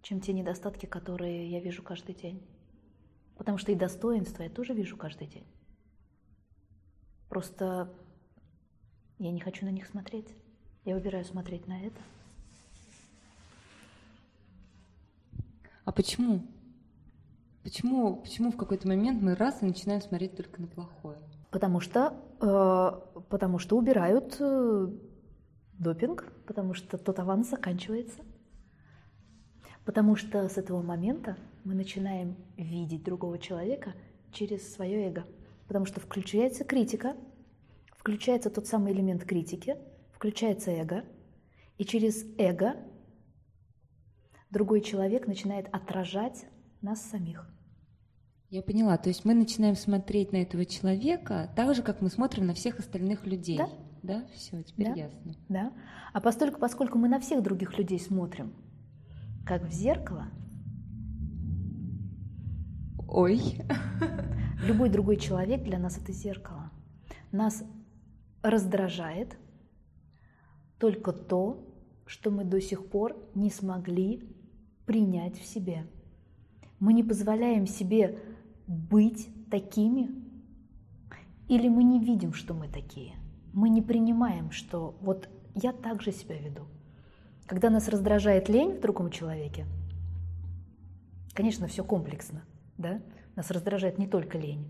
чем 0.02 0.20
те 0.20 0.32
недостатки, 0.32 0.86
которые 0.86 1.50
я 1.50 1.60
вижу 1.60 1.82
каждый 1.82 2.14
день. 2.14 2.42
Потому 3.36 3.58
что 3.58 3.70
и 3.70 3.76
достоинства 3.76 4.42
я 4.42 4.50
тоже 4.50 4.72
вижу 4.72 4.96
каждый 4.96 5.28
день. 5.28 5.46
Просто 7.28 7.92
я 9.18 9.30
не 9.30 9.40
хочу 9.40 9.66
на 9.66 9.70
них 9.70 9.86
смотреть. 9.86 10.34
Я 10.84 10.94
выбираю 10.94 11.24
смотреть 11.24 11.66
на 11.68 11.78
это. 11.84 12.00
А 15.84 15.92
почему? 15.92 16.42
Почему, 17.62 18.16
почему 18.16 18.50
в 18.50 18.56
какой-то 18.56 18.88
момент 18.88 19.22
мы 19.22 19.34
раз 19.34 19.62
и 19.62 19.66
начинаем 19.66 20.00
смотреть 20.00 20.36
только 20.36 20.60
на 20.60 20.68
плохое? 20.68 21.18
Потому 21.50 21.80
что, 21.80 22.14
э, 22.40 23.22
потому 23.28 23.58
что 23.58 23.76
убирают 23.76 24.36
э, 24.40 24.88
допинг, 25.78 26.32
потому 26.46 26.74
что 26.74 26.98
тот 26.98 27.18
аванс 27.18 27.50
заканчивается. 27.50 28.22
Потому 29.84 30.16
что 30.16 30.48
с 30.48 30.58
этого 30.58 30.82
момента 30.82 31.36
мы 31.64 31.74
начинаем 31.74 32.36
видеть 32.56 33.04
другого 33.04 33.38
человека 33.38 33.94
через 34.32 34.72
свое 34.74 35.08
эго. 35.08 35.26
Потому 35.66 35.86
что 35.86 36.00
включается 36.00 36.64
критика, 36.64 37.16
включается 37.96 38.50
тот 38.50 38.66
самый 38.66 38.92
элемент 38.92 39.24
критики, 39.24 39.76
включается 40.12 40.70
эго, 40.70 41.04
и 41.78 41.84
через 41.84 42.24
эго 42.38 42.76
другой 44.50 44.80
человек 44.80 45.26
начинает 45.26 45.68
отражать 45.74 46.46
нас 46.80 47.02
самих. 47.02 47.46
Я 48.50 48.62
поняла. 48.62 48.96
То 48.96 49.10
есть 49.10 49.24
мы 49.24 49.34
начинаем 49.34 49.76
смотреть 49.76 50.32
на 50.32 50.38
этого 50.38 50.64
человека 50.64 51.52
так 51.54 51.74
же, 51.74 51.82
как 51.82 52.00
мы 52.00 52.08
смотрим 52.08 52.46
на 52.46 52.54
всех 52.54 52.78
остальных 52.78 53.26
людей. 53.26 53.58
Да. 53.58 53.68
Да, 54.02 54.24
все, 54.34 54.62
теперь 54.62 54.88
да? 54.88 54.94
ясно. 54.94 55.34
Да. 55.48 55.72
А 56.12 56.20
поскольку, 56.20 56.58
поскольку 56.58 56.98
мы 56.98 57.08
на 57.08 57.20
всех 57.20 57.42
других 57.42 57.78
людей 57.78 57.98
смотрим, 57.98 58.52
как 59.46 59.64
в 59.64 59.72
зеркало. 59.72 60.26
Ой. 63.08 63.40
Любой 64.62 64.90
другой 64.90 65.16
человек 65.16 65.62
для 65.62 65.78
нас 65.78 65.96
это 65.98 66.12
зеркало. 66.12 66.70
Нас 67.32 67.64
раздражает 68.42 69.38
только 70.78 71.12
то, 71.12 71.64
что 72.06 72.30
мы 72.30 72.44
до 72.44 72.60
сих 72.60 72.86
пор 72.88 73.16
не 73.34 73.50
смогли 73.50 74.22
принять 74.86 75.38
в 75.38 75.44
себе. 75.44 75.86
Мы 76.80 76.92
не 76.92 77.02
позволяем 77.02 77.66
себе 77.66 78.18
быть 78.66 79.28
такими, 79.50 80.10
или 81.48 81.68
мы 81.68 81.82
не 81.82 81.98
видим, 81.98 82.32
что 82.32 82.54
мы 82.54 82.68
такие. 82.68 83.14
Мы 83.58 83.70
не 83.70 83.82
принимаем, 83.82 84.52
что 84.52 84.94
вот 85.00 85.28
я 85.56 85.72
так 85.72 86.00
же 86.00 86.12
себя 86.12 86.38
веду. 86.38 86.68
Когда 87.44 87.70
нас 87.70 87.88
раздражает 87.88 88.48
лень 88.48 88.76
в 88.76 88.80
другом 88.80 89.10
человеке, 89.10 89.66
конечно, 91.34 91.66
все 91.66 91.82
комплексно, 91.82 92.44
да? 92.76 93.02
Нас 93.34 93.50
раздражает 93.50 93.98
не 93.98 94.06
только 94.06 94.38
лень. 94.38 94.68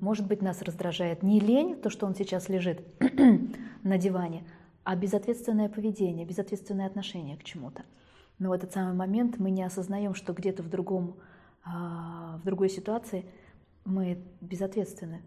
Может 0.00 0.26
быть, 0.26 0.42
нас 0.42 0.60
раздражает 0.60 1.22
не 1.22 1.40
лень, 1.40 1.80
то, 1.80 1.88
что 1.88 2.04
он 2.04 2.14
сейчас 2.14 2.50
лежит 2.50 2.82
на 3.84 3.96
диване, 3.96 4.44
а 4.84 4.96
безответственное 4.96 5.70
поведение, 5.70 6.26
безответственное 6.26 6.88
отношение 6.88 7.38
к 7.38 7.44
чему-то. 7.44 7.84
Но 8.38 8.50
в 8.50 8.52
этот 8.52 8.70
самый 8.70 8.92
момент 8.92 9.38
мы 9.38 9.50
не 9.50 9.62
осознаем, 9.62 10.14
что 10.14 10.34
где-то 10.34 10.62
в, 10.62 10.68
другом, 10.68 11.16
а, 11.64 12.38
в 12.42 12.44
другой 12.44 12.68
ситуации 12.68 13.24
мы 13.86 14.22
безответственны. 14.42 15.22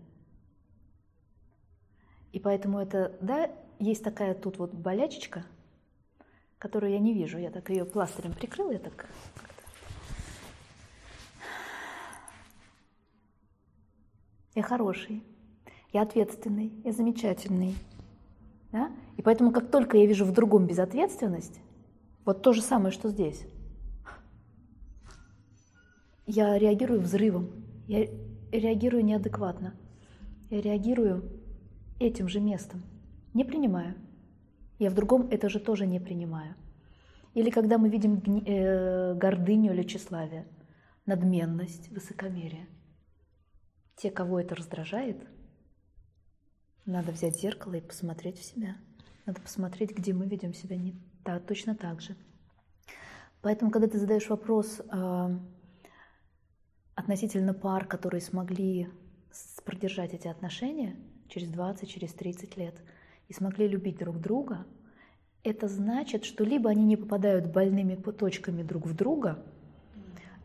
И 2.33 2.39
поэтому 2.39 2.79
это, 2.79 3.15
да, 3.21 3.49
есть 3.79 4.03
такая 4.03 4.33
тут 4.33 4.57
вот 4.57 4.73
болячечка, 4.73 5.45
которую 6.57 6.91
я 6.91 6.99
не 6.99 7.13
вижу. 7.13 7.37
Я 7.37 7.51
так 7.51 7.69
ее 7.69 7.85
пластырем 7.85 8.33
прикрыла, 8.33 8.71
я 8.71 8.79
так 8.79 9.07
Я 14.55 14.61
хороший, 14.61 15.23
я 15.93 16.03
ответственный, 16.03 16.71
я 16.83 16.91
замечательный. 16.91 17.75
Да? 18.71 18.91
И 19.17 19.23
поэтому, 19.23 19.51
как 19.51 19.71
только 19.71 19.97
я 19.97 20.05
вижу 20.05 20.25
в 20.25 20.31
другом 20.31 20.67
безответственность, 20.67 21.59
вот 22.23 22.43
то 22.43 22.53
же 22.53 22.61
самое, 22.61 22.91
что 22.91 23.09
здесь, 23.09 23.47
я 26.27 26.57
реагирую 26.57 27.01
взрывом, 27.01 27.49
я 27.87 28.07
реагирую 28.51 29.03
неадекватно, 29.03 29.73
я 30.51 30.61
реагирую 30.61 31.42
этим 32.03 32.27
же 32.27 32.39
местом, 32.39 32.83
не 33.33 33.43
принимаю. 33.43 33.95
Я 34.79 34.89
в 34.89 34.93
другом 34.93 35.27
это 35.29 35.49
же 35.49 35.59
тоже 35.59 35.85
не 35.85 35.99
принимаю. 35.99 36.55
Или 37.33 37.49
когда 37.49 37.77
мы 37.77 37.89
видим 37.89 38.21
э, 38.45 39.15
гордыню 39.15 39.73
или 39.73 39.83
тщеславие, 39.83 40.45
надменность, 41.05 41.89
высокомерие– 41.89 42.67
те, 43.95 44.11
кого 44.11 44.39
это 44.39 44.55
раздражает, 44.55 45.17
надо 46.85 47.11
взять 47.11 47.39
зеркало 47.39 47.75
и 47.75 47.81
посмотреть 47.81 48.39
в 48.39 48.43
себя. 48.43 48.75
Надо 49.25 49.41
посмотреть, 49.41 49.91
где 49.91 50.13
мы 50.13 50.27
ведем 50.27 50.53
себя 50.53 50.75
не 50.75 50.95
да, 51.23 51.39
точно 51.39 51.75
так 51.75 52.01
же. 52.01 52.15
Поэтому, 53.41 53.71
когда 53.71 53.87
ты 53.87 53.97
задаешь 53.97 54.29
вопрос 54.29 54.81
э, 54.81 55.39
относительно 56.95 57.53
пар, 57.53 57.85
которые 57.85 58.19
смогли 58.19 58.89
продержать 59.63 60.13
эти 60.13 60.27
отношения 60.27 60.97
через 61.33 61.49
20, 61.49 61.89
через 61.89 62.13
30 62.13 62.57
лет 62.57 62.75
и 63.27 63.33
смогли 63.33 63.67
любить 63.67 63.97
друг 63.97 64.19
друга, 64.19 64.65
это 65.43 65.67
значит, 65.67 66.23
что 66.25 66.43
либо 66.43 66.69
они 66.69 66.83
не 66.83 66.95
попадают 66.95 67.51
больными 67.51 67.95
точками 67.95 68.63
друг 68.63 68.85
в 68.85 68.95
друга, 68.95 69.43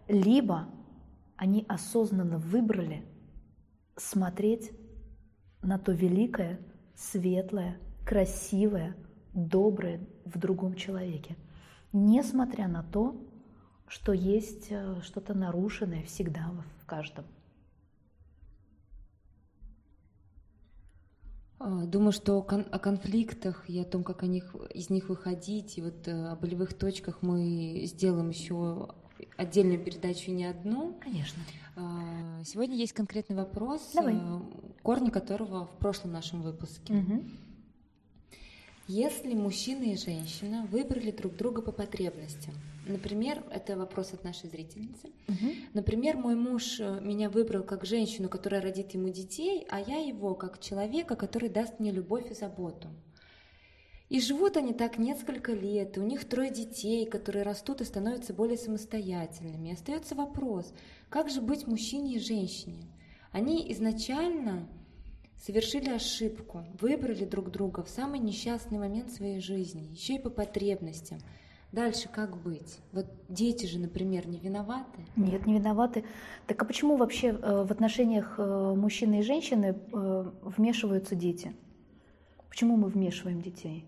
либо 0.09 0.69
они 1.37 1.65
осознанно 1.69 2.39
выбрали 2.39 3.05
смотреть 3.97 4.73
на 5.63 5.79
то 5.79 5.93
великое, 5.93 6.59
светлое, 6.97 7.79
красивое, 8.07 8.97
доброе 9.35 10.09
в 10.25 10.39
другом 10.39 10.75
человеке, 10.75 11.37
несмотря 11.93 12.67
на 12.67 12.83
то, 12.83 13.21
что 13.87 14.13
есть 14.13 14.69
э, 14.71 15.01
что-то 15.03 15.35
нарушенное 15.35 16.03
всегда 16.05 16.51
в 16.81 16.87
каждом. 16.87 17.25
Думаю, 21.61 22.13
что 22.13 22.39
о 22.39 22.79
конфликтах 22.79 23.69
и 23.69 23.79
о 23.81 23.85
том, 23.85 24.05
как 24.05 24.23
о 24.23 24.27
них, 24.27 24.55
из 24.73 24.91
них 24.91 25.09
выходить, 25.09 25.79
и 25.79 25.83
вот 25.83 26.07
э, 26.07 26.29
о 26.29 26.37
болевых 26.37 26.75
точках 26.75 27.19
мы 27.21 27.83
сделаем 27.85 28.31
еще 28.31 28.95
отдельную 29.37 29.83
передачу 29.83 30.31
не 30.31 30.45
одну. 30.45 30.97
Конечно. 31.01 31.43
А, 31.77 32.43
сегодня 32.45 32.77
есть 32.77 32.93
конкретный 32.93 33.37
вопрос, 33.37 33.91
Давай. 33.95 34.15
Э, 34.15 34.41
корни 34.83 35.11
которого 35.11 35.67
в 35.67 35.79
прошлом 35.79 36.13
нашем 36.13 36.43
выпуске. 36.43 36.95
Угу. 36.95 37.25
Если 38.89 39.35
мужчина 39.35 39.85
и 39.85 39.97
женщина 39.97 40.67
выбрали 40.71 41.11
друг 41.11 41.37
друга 41.37 41.61
по 41.61 41.73
потребностям, 41.73 42.55
например, 42.89 43.45
это 43.51 43.77
вопрос 43.77 44.13
от 44.13 44.25
нашей 44.25 44.49
зрительницы, 44.49 45.09
угу. 45.29 45.53
например, 45.75 46.17
мой 46.17 46.35
муж 46.35 46.81
э, 46.81 47.01
меня 47.01 47.31
выбрал 47.31 47.63
как 47.63 47.85
женщину, 47.85 48.29
которая 48.29 48.61
родит 48.61 48.93
ему 48.95 49.09
детей, 49.11 49.67
а 49.69 49.81
я 49.81 49.99
его 49.99 50.35
как 50.35 50.61
человека, 50.61 51.17
который 51.17 51.49
даст 51.49 51.79
мне 51.79 51.91
любовь 51.91 52.31
и 52.31 52.35
заботу. 52.35 52.89
И 54.09 54.21
живут 54.21 54.57
они 54.57 54.73
так 54.73 54.97
несколько 54.97 55.53
лет, 55.53 55.97
и 55.97 56.01
у 56.01 56.05
них 56.05 56.27
трое 56.27 56.51
детей, 56.51 57.05
которые 57.05 57.43
растут 57.43 57.83
и 57.83 57.85
становятся 57.85 58.33
более 58.33 58.57
самостоятельными. 58.57 59.69
И 59.69 59.73
остается 59.73 60.15
вопрос, 60.15 60.73
как 61.11 61.29
же 61.29 61.43
быть 61.43 61.67
мужчине 61.67 62.15
и 62.15 62.19
женщине? 62.19 62.85
Они 63.33 63.71
изначально 63.73 64.67
совершили 65.37 65.91
ошибку, 65.91 66.65
выбрали 66.81 67.25
друг 67.25 67.51
друга 67.51 67.83
в 67.83 67.91
самый 67.91 68.19
несчастный 68.19 68.79
момент 68.79 69.13
своей 69.13 69.41
жизни, 69.41 69.93
еще 69.93 70.15
и 70.15 70.19
по 70.19 70.31
потребностям. 70.31 71.19
Дальше 71.73 72.09
как 72.09 72.37
быть? 72.39 72.81
Вот 72.93 73.07
дети 73.29 73.67
же, 73.67 73.79
например, 73.79 74.27
не 74.27 74.39
виноваты? 74.39 75.05
Нет, 75.17 75.47
не 75.47 75.55
виноваты. 75.59 76.05
Так 76.47 76.63
а 76.63 76.65
почему 76.65 76.97
вообще 76.97 77.29
э, 77.29 77.65
в 77.65 77.71
отношениях 77.71 78.37
э, 78.39 78.75
мужчины 78.75 79.21
и 79.21 79.23
женщины 79.23 79.77
э, 79.93 80.31
вмешиваются 80.43 81.15
дети? 81.15 81.55
Почему 82.49 82.77
мы 82.77 82.89
вмешиваем 82.89 83.43
детей? 83.43 83.87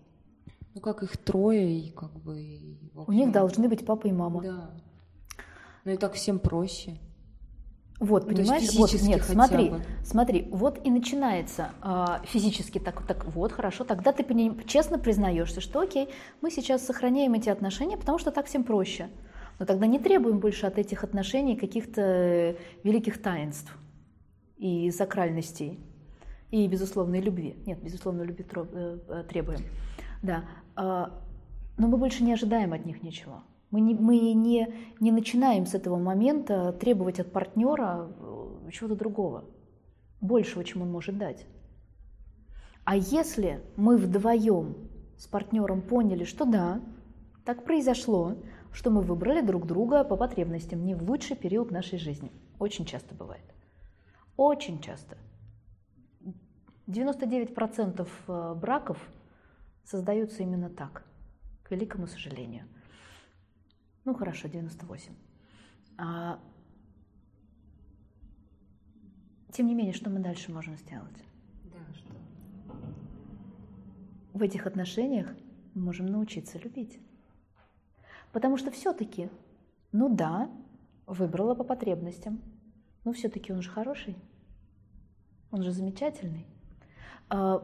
Ну 0.75 0.81
как 0.81 1.01
их 1.01 1.17
трое 1.17 1.79
и 1.79 1.91
как 1.91 2.11
бы... 2.13 2.39
И, 2.39 2.77
общем, 2.95 3.05
У 3.07 3.11
них 3.13 3.31
должны 3.31 3.67
быть 3.67 3.83
папа 3.83 4.07
и 4.07 4.11
мама. 4.11 4.41
Да. 4.41 4.71
Ну 5.83 5.91
и 5.91 5.97
так 5.97 6.13
всем 6.13 6.37
проще. 6.37 6.99
Вот, 8.01 8.23
ну, 8.23 8.35
понимаешь, 8.35 8.73
вот, 8.73 8.91
нет, 9.03 9.23
смотри, 9.23 9.69
бы. 9.69 9.81
смотри, 10.03 10.47
вот 10.49 10.83
и 10.83 10.89
начинается 10.89 11.69
э, 11.83 12.05
физически 12.25 12.79
так, 12.79 13.05
так, 13.05 13.25
вот, 13.25 13.51
хорошо, 13.51 13.83
тогда 13.83 14.11
ты 14.11 14.25
честно 14.65 14.97
признаешься, 14.97 15.61
что 15.61 15.81
окей, 15.81 16.09
мы 16.41 16.49
сейчас 16.49 16.83
сохраняем 16.83 17.35
эти 17.35 17.49
отношения, 17.49 17.97
потому 17.97 18.17
что 18.17 18.31
так 18.31 18.47
всем 18.47 18.63
проще. 18.63 19.09
Но 19.59 19.67
тогда 19.67 19.85
не 19.85 19.99
требуем 19.99 20.39
больше 20.39 20.65
от 20.65 20.79
этих 20.79 21.03
отношений 21.03 21.55
каких-то 21.55 22.55
великих 22.83 23.21
таинств 23.21 23.71
и 24.57 24.89
сакральностей, 24.89 25.79
и 26.49 26.67
безусловной 26.67 27.21
любви. 27.21 27.55
Нет, 27.67 27.83
безусловно, 27.83 28.23
любви 28.23 28.43
э, 28.51 28.99
э, 29.09 29.23
требуем. 29.29 29.59
Да. 30.23 30.45
А, 30.75 31.21
но 31.77 31.87
мы 31.87 31.97
больше 31.97 32.23
не 32.23 32.33
ожидаем 32.33 32.73
от 32.73 32.83
них 32.83 33.03
ничего. 33.03 33.43
Мы 33.71 33.81
не, 33.81 33.95
мы 33.95 34.33
не, 34.33 34.73
не 34.99 35.11
начинаем 35.11 35.65
с 35.65 35.73
этого 35.73 35.97
момента 35.97 36.73
требовать 36.73 37.19
от 37.19 37.31
партнера 37.31 38.09
э, 38.19 38.69
чего-то 38.71 38.95
другого, 38.95 39.45
большего, 40.19 40.63
чем 40.63 40.81
он 40.81 40.91
может 40.91 41.17
дать. 41.17 41.45
А 42.83 42.97
если 42.97 43.63
мы 43.77 43.97
вдвоем 43.97 44.75
с 45.17 45.27
партнером 45.27 45.81
поняли, 45.81 46.25
что 46.25 46.45
да, 46.45 46.81
так 47.45 47.63
произошло, 47.63 48.35
что 48.73 48.89
мы 48.89 49.01
выбрали 49.01 49.41
друг 49.41 49.65
друга 49.65 50.03
по 50.03 50.17
потребностям 50.17 50.85
не 50.85 50.95
в 50.95 51.03
лучший 51.09 51.35
период 51.35 51.71
нашей 51.71 51.99
жизни. 51.99 52.31
Очень 52.59 52.85
часто 52.85 53.15
бывает. 53.15 53.43
Очень 54.37 54.81
часто. 54.81 55.17
99% 56.87 58.07
э, 58.27 58.53
браков 58.55 58.97
создаются 59.85 60.43
именно 60.43 60.69
так, 60.69 61.05
к 61.63 61.71
великому 61.71 62.07
сожалению. 62.07 62.65
Ну 64.03 64.13
хорошо, 64.13 64.47
98. 64.47 65.13
А, 65.97 66.39
тем 69.51 69.67
не 69.67 69.75
менее, 69.75 69.93
что 69.93 70.09
мы 70.09 70.19
дальше 70.19 70.51
можем 70.51 70.75
сделать? 70.77 71.23
Да, 71.65 71.93
что? 71.93 72.13
В 74.33 74.41
этих 74.41 74.65
отношениях 74.65 75.27
мы 75.75 75.83
можем 75.83 76.07
научиться 76.07 76.57
любить. 76.57 76.99
Потому 78.31 78.57
что 78.57 78.71
все-таки, 78.71 79.29
ну 79.91 80.09
да, 80.09 80.49
выбрала 81.05 81.53
по 81.53 81.63
потребностям, 81.63 82.41
но 83.03 83.11
все-таки 83.13 83.51
он 83.51 83.61
же 83.61 83.69
хороший, 83.69 84.15
он 85.51 85.63
же 85.63 85.71
замечательный. 85.71 86.45
А, 87.29 87.63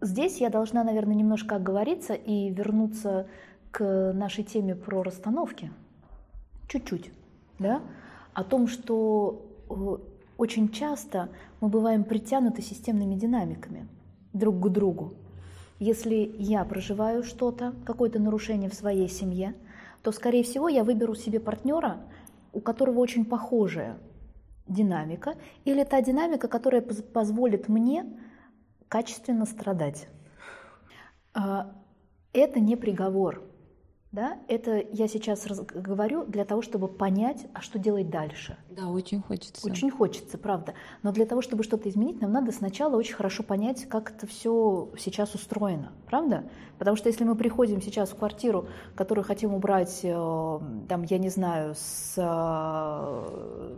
здесь 0.00 0.40
я 0.40 0.50
должна, 0.50 0.84
наверное, 0.84 1.14
немножко 1.14 1.56
оговориться 1.56 2.14
и 2.14 2.50
вернуться 2.50 3.28
к 3.74 4.12
нашей 4.14 4.44
теме 4.44 4.76
про 4.76 5.02
расстановки, 5.02 5.72
чуть-чуть, 6.68 7.10
да, 7.58 7.82
о 8.32 8.44
том, 8.44 8.68
что 8.68 9.50
э, 9.68 9.96
очень 10.38 10.68
часто 10.68 11.28
мы 11.60 11.68
бываем 11.68 12.04
притянуты 12.04 12.62
системными 12.62 13.16
динамиками 13.16 13.88
друг 14.32 14.60
к 14.60 14.68
другу. 14.68 15.14
Если 15.80 16.36
я 16.38 16.64
проживаю 16.64 17.24
что-то, 17.24 17.74
какое-то 17.84 18.20
нарушение 18.20 18.70
в 18.70 18.74
своей 18.74 19.08
семье, 19.08 19.56
то, 20.04 20.12
скорее 20.12 20.44
всего, 20.44 20.68
я 20.68 20.84
выберу 20.84 21.16
себе 21.16 21.40
партнера, 21.40 21.98
у 22.52 22.60
которого 22.60 23.00
очень 23.00 23.24
похожая 23.24 23.98
динамика, 24.68 25.34
или 25.64 25.82
та 25.82 26.00
динамика, 26.00 26.46
которая 26.46 26.80
позволит 26.80 27.68
мне 27.68 28.06
качественно 28.86 29.46
страдать. 29.46 30.06
А, 31.34 31.72
это 32.32 32.60
не 32.60 32.76
приговор. 32.76 33.42
Да? 34.14 34.38
Это 34.46 34.80
я 34.92 35.08
сейчас 35.08 35.44
говорю 35.74 36.24
для 36.24 36.44
того, 36.44 36.62
чтобы 36.62 36.86
понять, 36.86 37.48
а 37.52 37.60
что 37.60 37.80
делать 37.80 38.10
дальше. 38.10 38.56
Да, 38.70 38.86
очень 38.86 39.20
хочется. 39.20 39.66
Очень 39.66 39.90
хочется, 39.90 40.38
правда. 40.38 40.74
Но 41.02 41.10
для 41.10 41.26
того, 41.26 41.42
чтобы 41.42 41.64
что-то 41.64 41.88
изменить, 41.88 42.20
нам 42.20 42.30
надо 42.30 42.52
сначала 42.52 42.94
очень 42.94 43.16
хорошо 43.16 43.42
понять, 43.42 43.88
как 43.88 44.12
это 44.12 44.28
все 44.28 44.88
сейчас 44.96 45.34
устроено, 45.34 45.92
правда? 46.06 46.44
Потому 46.78 46.96
что 46.96 47.08
если 47.08 47.24
мы 47.24 47.34
приходим 47.34 47.82
сейчас 47.82 48.10
в 48.10 48.14
квартиру, 48.16 48.68
которую 48.94 49.24
хотим 49.24 49.52
убрать, 49.52 49.98
э, 50.04 50.60
там, 50.88 51.02
я 51.02 51.18
не 51.18 51.28
знаю, 51.28 51.74
с 51.74 52.14
э, 52.16 53.76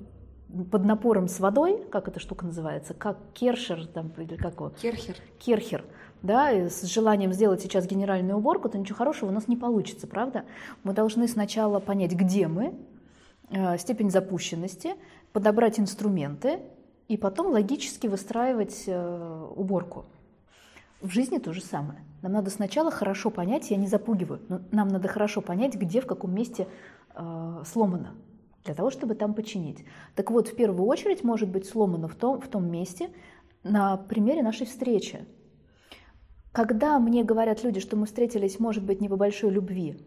под 0.70 0.84
напором 0.84 1.28
с 1.28 1.40
водой, 1.40 1.82
как 1.90 2.08
эта 2.08 2.20
штука 2.20 2.44
называется, 2.44 2.92
как 2.92 3.16
кершер 3.32 3.86
там, 3.86 4.12
или 4.18 4.36
как 4.36 4.56
его? 4.56 4.68
Керхер. 4.82 5.16
Керхер 5.38 5.84
да, 6.26 6.50
с 6.50 6.82
желанием 6.82 7.32
сделать 7.32 7.62
сейчас 7.62 7.86
генеральную 7.86 8.36
уборку, 8.36 8.68
то 8.68 8.78
ничего 8.78 8.96
хорошего 8.96 9.30
у 9.30 9.32
нас 9.32 9.48
не 9.48 9.56
получится, 9.56 10.06
правда? 10.06 10.44
Мы 10.84 10.92
должны 10.92 11.28
сначала 11.28 11.80
понять, 11.80 12.12
где 12.12 12.48
мы, 12.48 12.74
э, 13.50 13.78
степень 13.78 14.10
запущенности, 14.10 14.94
подобрать 15.32 15.78
инструменты 15.80 16.60
и 17.08 17.16
потом 17.16 17.48
логически 17.48 18.06
выстраивать 18.06 18.84
э, 18.86 19.48
уборку. 19.56 20.06
В 21.00 21.10
жизни 21.10 21.38
то 21.38 21.52
же 21.52 21.62
самое. 21.62 22.00
Нам 22.22 22.32
надо 22.32 22.50
сначала 22.50 22.90
хорошо 22.90 23.30
понять, 23.30 23.70
я 23.70 23.76
не 23.76 23.86
запугиваю, 23.86 24.40
но 24.48 24.60
нам 24.72 24.88
надо 24.88 25.08
хорошо 25.08 25.40
понять, 25.40 25.74
где, 25.74 26.00
в 26.00 26.06
каком 26.06 26.34
месте 26.34 26.66
э, 27.14 27.62
сломано, 27.64 28.14
для 28.64 28.74
того, 28.74 28.90
чтобы 28.90 29.14
там 29.14 29.34
починить. 29.34 29.84
Так 30.14 30.30
вот, 30.30 30.48
в 30.48 30.56
первую 30.56 30.86
очередь 30.86 31.22
может 31.22 31.48
быть 31.48 31.68
сломано 31.68 32.08
в 32.08 32.14
том, 32.14 32.40
в 32.40 32.48
том 32.48 32.70
месте, 32.70 33.10
на 33.62 33.96
примере 33.96 34.42
нашей 34.42 34.66
встречи. 34.66 35.24
Когда 36.56 36.98
мне 36.98 37.22
говорят 37.22 37.62
люди, 37.64 37.80
что 37.80 37.96
мы 37.96 38.06
встретились, 38.06 38.58
может 38.58 38.82
быть, 38.82 39.02
не 39.02 39.10
по 39.10 39.16
большой 39.16 39.50
любви, 39.50 39.98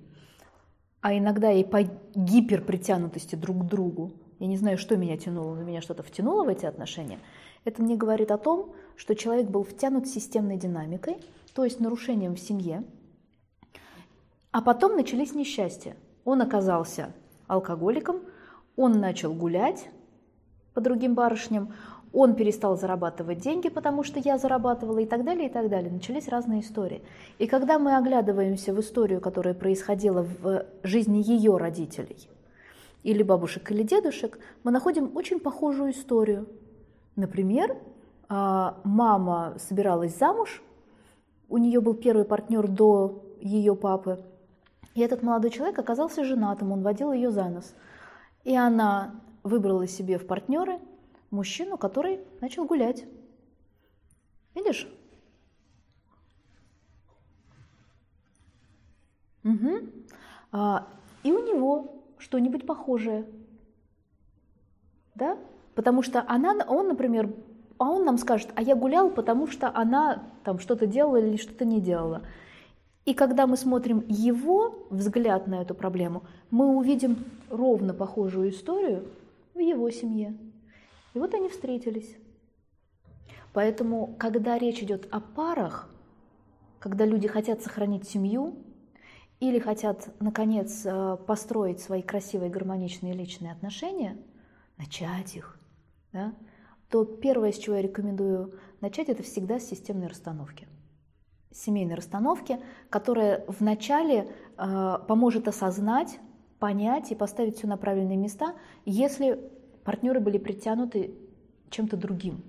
а 0.99 1.15
иногда 1.15 1.51
и 1.51 1.63
по 1.63 1.83
гиперпритянутости 2.15 3.35
друг 3.35 3.59
к 3.59 3.65
другу, 3.65 4.13
я 4.39 4.47
не 4.47 4.57
знаю, 4.57 4.79
что 4.79 4.97
меня 4.97 5.15
тянуло, 5.15 5.53
но 5.53 5.61
меня 5.61 5.79
что-то 5.79 6.01
втянуло 6.01 6.45
в 6.45 6.47
эти 6.47 6.65
отношения, 6.65 7.19
это 7.65 7.83
мне 7.83 7.95
говорит 7.95 8.31
о 8.31 8.39
том, 8.39 8.73
что 8.95 9.13
человек 9.13 9.47
был 9.47 9.63
втянут 9.63 10.07
системной 10.07 10.57
динамикой, 10.57 11.17
то 11.53 11.63
есть 11.63 11.79
нарушением 11.79 12.33
в 12.33 12.39
семье, 12.39 12.83
а 14.49 14.63
потом 14.63 14.95
начались 14.95 15.35
несчастья. 15.35 15.95
Он 16.25 16.41
оказался 16.41 17.13
алкоголиком, 17.45 18.21
он 18.75 18.93
начал 18.93 19.35
гулять 19.35 19.87
по 20.73 20.81
другим 20.81 21.13
барышням, 21.13 21.75
он 22.11 22.35
перестал 22.35 22.77
зарабатывать 22.77 23.39
деньги, 23.39 23.69
потому 23.69 24.03
что 24.03 24.19
я 24.19 24.37
зарабатывала 24.37 24.99
и 24.99 25.05
так 25.05 25.23
далее, 25.23 25.47
и 25.47 25.51
так 25.51 25.69
далее. 25.69 25.91
Начались 25.91 26.27
разные 26.27 26.61
истории. 26.61 27.03
И 27.37 27.47
когда 27.47 27.77
мы 27.77 27.95
оглядываемся 27.95 28.73
в 28.73 28.79
историю, 28.79 29.21
которая 29.21 29.53
происходила 29.53 30.23
в 30.23 30.65
жизни 30.83 31.21
ее 31.23 31.57
родителей, 31.57 32.29
или 33.03 33.23
бабушек, 33.23 33.71
или 33.71 33.83
дедушек, 33.83 34.39
мы 34.63 34.71
находим 34.71 35.15
очень 35.15 35.39
похожую 35.39 35.91
историю. 35.91 36.47
Например, 37.15 37.77
а, 38.27 38.79
мама 38.83 39.55
собиралась 39.57 40.17
замуж, 40.17 40.61
у 41.47 41.57
нее 41.57 41.79
был 41.79 41.93
первый 41.93 42.25
партнер 42.25 42.67
до 42.67 43.23
ее 43.39 43.75
папы, 43.75 44.19
и 44.95 45.01
этот 45.01 45.23
молодой 45.23 45.51
человек 45.51 45.79
оказался 45.79 46.23
женатым, 46.23 46.71
он 46.71 46.81
водил 46.81 47.13
ее 47.13 47.31
за 47.31 47.45
нос. 47.45 47.73
И 48.43 48.55
она 48.55 49.15
выбрала 49.43 49.87
себе 49.87 50.17
в 50.17 50.27
партнеры 50.27 50.79
мужчину, 51.31 51.77
который 51.77 52.19
начал 52.41 52.65
гулять. 52.65 53.05
Видишь? 54.55 54.87
Угу. 59.43 59.79
А, 60.51 60.87
и 61.23 61.31
у 61.31 61.45
него 61.45 62.03
что-нибудь 62.17 62.65
похожее. 62.65 63.25
Да? 65.15 65.37
Потому 65.75 66.01
что 66.01 66.23
она, 66.27 66.55
он, 66.67 66.87
например, 66.87 67.33
а 67.77 67.89
он 67.89 68.03
нам 68.03 68.17
скажет, 68.17 68.49
а 68.55 68.61
я 68.61 68.75
гулял, 68.75 69.09
потому 69.09 69.47
что 69.47 69.71
она 69.73 70.23
там 70.43 70.59
что-то 70.59 70.85
делала 70.85 71.17
или 71.17 71.37
что-то 71.37 71.63
не 71.63 71.79
делала. 71.79 72.23
И 73.05 73.13
когда 73.13 73.47
мы 73.47 73.55
смотрим 73.55 74.03
его 74.07 74.87
взгляд 74.89 75.47
на 75.47 75.61
эту 75.61 75.73
проблему, 75.73 76.23
мы 76.51 76.67
увидим 76.67 77.25
ровно 77.49 77.93
похожую 77.93 78.49
историю 78.49 79.05
в 79.53 79.59
его 79.59 79.89
семье. 79.89 80.35
И 81.13 81.19
вот 81.19 81.33
они 81.33 81.49
встретились. 81.49 82.15
Поэтому, 83.53 84.15
когда 84.19 84.57
речь 84.57 84.81
идет 84.81 85.07
о 85.11 85.19
парах, 85.19 85.89
когда 86.79 87.05
люди 87.05 87.27
хотят 87.27 87.61
сохранить 87.61 88.07
семью 88.07 88.57
или 89.39 89.59
хотят, 89.59 90.09
наконец, 90.19 90.85
э, 90.85 91.17
построить 91.25 91.79
свои 91.79 92.01
красивые, 92.01 92.51
гармоничные 92.51 93.13
личные 93.13 93.51
отношения, 93.51 94.17
начать 94.77 95.35
их, 95.35 95.59
да, 96.13 96.33
то 96.89 97.05
первое, 97.05 97.51
с 97.51 97.57
чего 97.57 97.75
я 97.75 97.81
рекомендую 97.81 98.59
начать, 98.81 99.09
это 99.09 99.23
всегда 99.23 99.59
с 99.59 99.67
системной 99.67 100.07
расстановки. 100.07 100.67
Семейной 101.51 101.95
расстановки, 101.95 102.59
которая 102.89 103.43
вначале 103.47 104.31
э, 104.57 104.97
поможет 105.07 105.47
осознать, 105.47 106.19
понять 106.59 107.11
и 107.11 107.15
поставить 107.15 107.57
все 107.57 107.67
на 107.67 107.77
правильные 107.77 108.17
места, 108.17 108.55
если 108.85 109.51
партнеры 109.83 110.19
были 110.19 110.37
притянуты 110.37 111.13
чем-то 111.69 111.97
другим. 111.97 112.43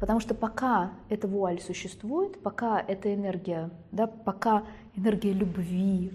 Потому 0.00 0.18
что 0.18 0.34
пока 0.34 0.92
эта 1.10 1.28
вуаль 1.28 1.60
существует, 1.60 2.42
пока 2.42 2.80
эта 2.80 3.14
энергия, 3.14 3.70
да, 3.92 4.06
пока 4.06 4.64
энергия 4.96 5.32
любви 5.32 6.12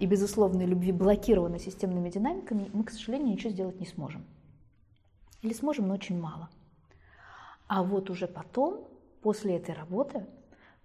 и 0.00 0.06
безусловной 0.06 0.66
любви 0.66 0.90
блокирована 0.90 1.58
системными 1.58 2.10
динамиками, 2.10 2.68
мы, 2.72 2.82
к 2.82 2.90
сожалению, 2.90 3.28
ничего 3.28 3.50
сделать 3.50 3.78
не 3.78 3.86
сможем. 3.86 4.24
Или 5.42 5.52
сможем, 5.52 5.86
но 5.86 5.94
очень 5.94 6.20
мало. 6.20 6.50
А 7.68 7.84
вот 7.84 8.10
уже 8.10 8.26
потом, 8.26 8.88
после 9.22 9.56
этой 9.56 9.74
работы, 9.74 10.26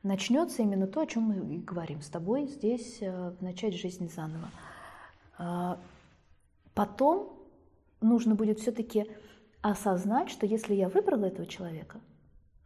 начнется 0.04 0.62
именно 0.62 0.86
то, 0.86 1.02
о 1.02 1.08
чем 1.08 1.24
мы 1.24 1.56
и 1.56 1.58
говорим 1.58 2.02
с 2.02 2.10
тобой 2.10 2.46
здесь, 2.46 3.00
э, 3.02 3.34
начать 3.40 3.74
жизнь 3.74 4.10
заново. 4.10 4.50
А, 5.38 5.80
потом 6.74 7.41
нужно 8.02 8.36
будет 8.36 8.60
все-таки 8.60 9.06
осознать, 9.62 10.30
что 10.30 10.46
если 10.46 10.74
я 10.74 10.90
выбрала 10.90 11.26
этого 11.26 11.46
человека, 11.46 12.02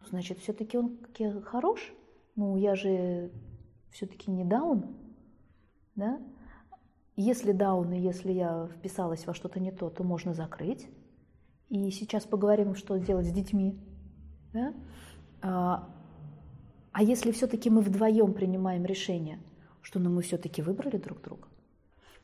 значит, 0.09 0.39
все-таки 0.39 0.77
он 0.77 0.97
хорош. 1.43 1.93
Ну, 2.35 2.57
я 2.57 2.75
же 2.75 3.31
все-таки 3.91 4.29
не 4.31 4.43
даун, 4.43 4.85
да? 5.95 6.19
Если 7.15 7.53
даун, 7.53 7.93
и 7.93 7.99
если 7.99 8.33
я 8.33 8.67
вписалась 8.75 9.25
во 9.25 9.33
что-то 9.33 9.61
не 9.61 9.71
то, 9.71 9.89
то 9.89 10.03
можно 10.03 10.33
закрыть. 10.33 10.89
И 11.69 11.89
сейчас 11.91 12.25
поговорим, 12.25 12.75
что 12.75 12.97
делать 12.97 13.27
с 13.27 13.31
детьми. 13.31 13.79
Да? 14.51 14.73
А, 15.41 15.89
а 16.91 17.03
если 17.03 17.31
все-таки 17.31 17.69
мы 17.69 17.81
вдвоем 17.81 18.33
принимаем 18.33 18.85
решение, 18.85 19.39
что 19.81 19.99
ну, 19.99 20.09
мы 20.09 20.23
все-таки 20.23 20.61
выбрали 20.61 20.97
друг 20.97 21.21
друга, 21.21 21.47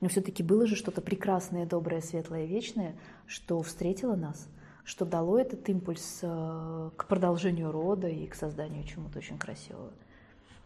но 0.02 0.10
все-таки 0.10 0.44
было 0.44 0.66
же 0.66 0.76
что-то 0.76 1.00
прекрасное, 1.00 1.66
доброе, 1.66 2.02
светлое, 2.02 2.46
вечное, 2.46 2.96
что 3.28 3.62
встретило 3.62 4.16
нас, 4.16 4.50
что 4.84 5.06
дало 5.06 5.40
этот 5.40 5.70
импульс 5.70 6.20
э, 6.24 6.90
к 6.98 7.08
продолжению 7.08 7.72
рода 7.72 8.10
и 8.10 8.26
к 8.28 8.34
созданию 8.34 8.84
чего-то 8.84 9.20
очень 9.20 9.38
красивого. 9.38 9.94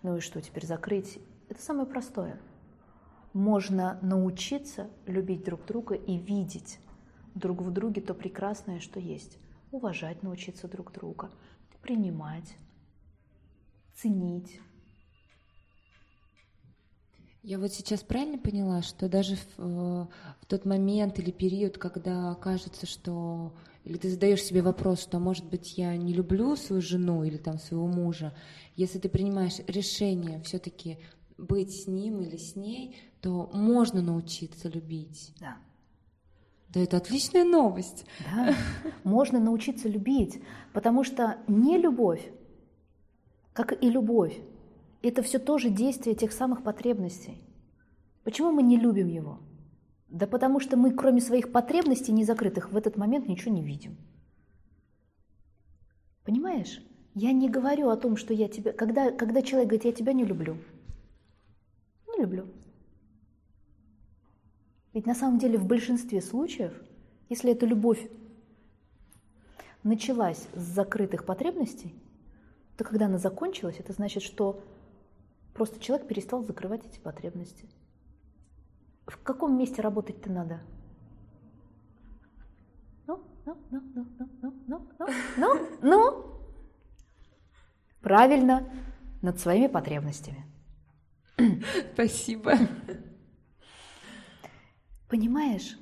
Ну 0.04 0.18
и 0.18 0.22
что, 0.22 0.42
теперь 0.42 0.66
закрыть? 0.66 1.20
Это 1.50 1.62
самое 1.62 1.86
простое. 1.86 2.40
Можно 3.34 4.00
научиться 4.02 4.90
любить 5.06 5.44
друг 5.44 5.66
друга 5.66 5.96
и 5.96 6.18
видеть 6.18 6.80
друг 7.36 7.62
в 7.62 7.72
друге 7.72 8.02
то 8.02 8.14
прекрасное, 8.14 8.80
что 8.80 9.02
есть. 9.02 9.38
Уважать 9.72 10.24
научиться 10.24 10.70
друг 10.70 10.94
друга, 10.94 11.30
принимать, 11.82 12.56
ценить, 13.94 14.62
я 17.46 17.60
вот 17.60 17.72
сейчас 17.72 18.02
правильно 18.02 18.40
поняла, 18.40 18.82
что 18.82 19.08
даже 19.08 19.36
в, 19.36 19.60
э, 19.60 20.08
в 20.42 20.46
тот 20.48 20.66
момент 20.66 21.20
или 21.20 21.30
период, 21.30 21.78
когда 21.78 22.34
кажется, 22.36 22.88
что 22.88 23.54
или 23.84 23.98
ты 23.98 24.10
задаешь 24.10 24.42
себе 24.42 24.64
вопрос, 24.64 25.02
что, 25.02 25.20
может 25.20 25.46
быть, 25.46 25.78
я 25.78 25.96
не 25.96 26.12
люблю 26.12 26.56
свою 26.56 26.82
жену 26.82 27.24
или 27.24 27.38
там 27.38 27.60
своего 27.60 27.86
мужа, 27.86 28.36
если 28.76 28.98
ты 28.98 29.10
принимаешь 29.10 29.60
решение 29.68 30.42
все-таки 30.42 30.98
быть 31.38 31.72
с 31.72 31.88
ним 31.88 32.22
или 32.22 32.38
с 32.38 32.56
ней, 32.56 32.98
то 33.22 33.48
можно 33.54 34.02
научиться 34.02 34.68
любить. 34.68 35.32
Да. 35.40 35.58
Да, 36.70 36.80
это 36.80 36.98
отличная 36.98 37.44
новость. 37.44 38.06
Да, 38.34 38.56
можно 39.04 39.40
научиться 39.40 39.88
любить, 39.88 40.42
потому 40.74 41.04
что 41.04 41.38
не 41.48 41.78
любовь, 41.78 42.28
как 43.54 43.84
и 43.84 43.90
любовь, 43.90 44.36
это 45.08 45.22
все 45.22 45.40
тоже 45.40 45.70
действие 45.70 46.16
тех 46.16 46.32
самых 46.32 46.64
потребностей. 46.64 47.42
Почему 48.24 48.52
мы 48.52 48.64
не 48.64 48.78
любим 48.78 49.08
его? 49.08 49.40
Да 50.08 50.28
потому 50.28 50.60
что 50.60 50.78
мы, 50.78 50.92
кроме 50.92 51.22
своих 51.22 51.52
потребностей 51.52 52.12
незакрытых, 52.12 52.72
в 52.72 52.78
этот 52.78 52.98
момент 52.98 53.28
ничего 53.28 53.54
не 53.54 53.64
видим. 53.64 53.98
Понимаешь? 56.24 56.82
Я 57.14 57.32
не 57.32 57.50
говорю 57.50 57.90
о 57.90 57.98
том, 57.98 58.18
что 58.18 58.34
я 58.34 58.48
тебя... 58.48 58.74
Когда, 58.74 59.12
когда 59.12 59.42
человек 59.42 59.70
говорит, 59.70 59.86
я 59.86 59.92
тебя 59.94 60.14
не 60.14 60.26
люблю. 60.26 60.58
Не 62.08 62.24
люблю. 62.24 62.48
Ведь 64.94 65.06
на 65.06 65.14
самом 65.14 65.38
деле 65.38 65.58
в 65.58 65.66
большинстве 65.66 66.22
случаев, 66.22 66.74
если 67.30 67.52
эта 67.52 67.66
любовь 67.66 68.10
началась 69.84 70.48
с 70.56 70.62
закрытых 70.62 71.26
потребностей, 71.26 71.94
то 72.78 72.84
когда 72.84 73.06
она 73.06 73.18
закончилась, 73.18 73.76
это 73.80 73.94
значит, 73.94 74.24
что 74.24 74.64
Просто 75.56 75.80
человек 75.80 76.08
перестал 76.08 76.44
закрывать 76.44 76.86
эти 76.86 77.00
потребности. 77.00 77.70
В 79.08 79.18
каком 79.24 79.58
месте 79.58 79.82
работать-то 79.82 80.30
надо? 80.30 80.60
Ну, 83.08 83.24
ну, 83.46 83.58
ну, 83.72 83.82
ну, 83.96 84.06
ну, 84.20 84.30
ну, 84.42 84.54
ну, 84.68 84.88
ну, 85.00 85.08
ну, 85.38 85.70
ну. 85.82 86.26
Правильно, 88.02 88.70
над 89.22 89.40
своими 89.40 89.68
потребностями. 89.68 90.46
Спасибо. 91.94 92.52
Понимаешь? 95.08 95.80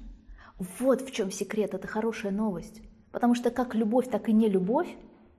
Вот 0.79 1.01
в 1.01 1.11
чем 1.11 1.31
секрет, 1.31 1.73
это 1.73 1.87
хорошая 1.87 2.31
новость. 2.31 2.83
Потому 3.11 3.33
что 3.33 3.49
как 3.49 3.73
любовь, 3.73 4.07
так 4.07 4.29
и 4.29 4.33
не 4.33 4.49
любовь 4.49 4.95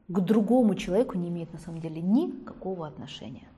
к 0.08 0.20
другому 0.20 0.74
человеку 0.74 1.16
не 1.16 1.28
имеет 1.28 1.52
на 1.52 1.60
самом 1.60 1.80
деле 1.80 2.02
никакого 2.02 2.88
отношения. 2.88 3.48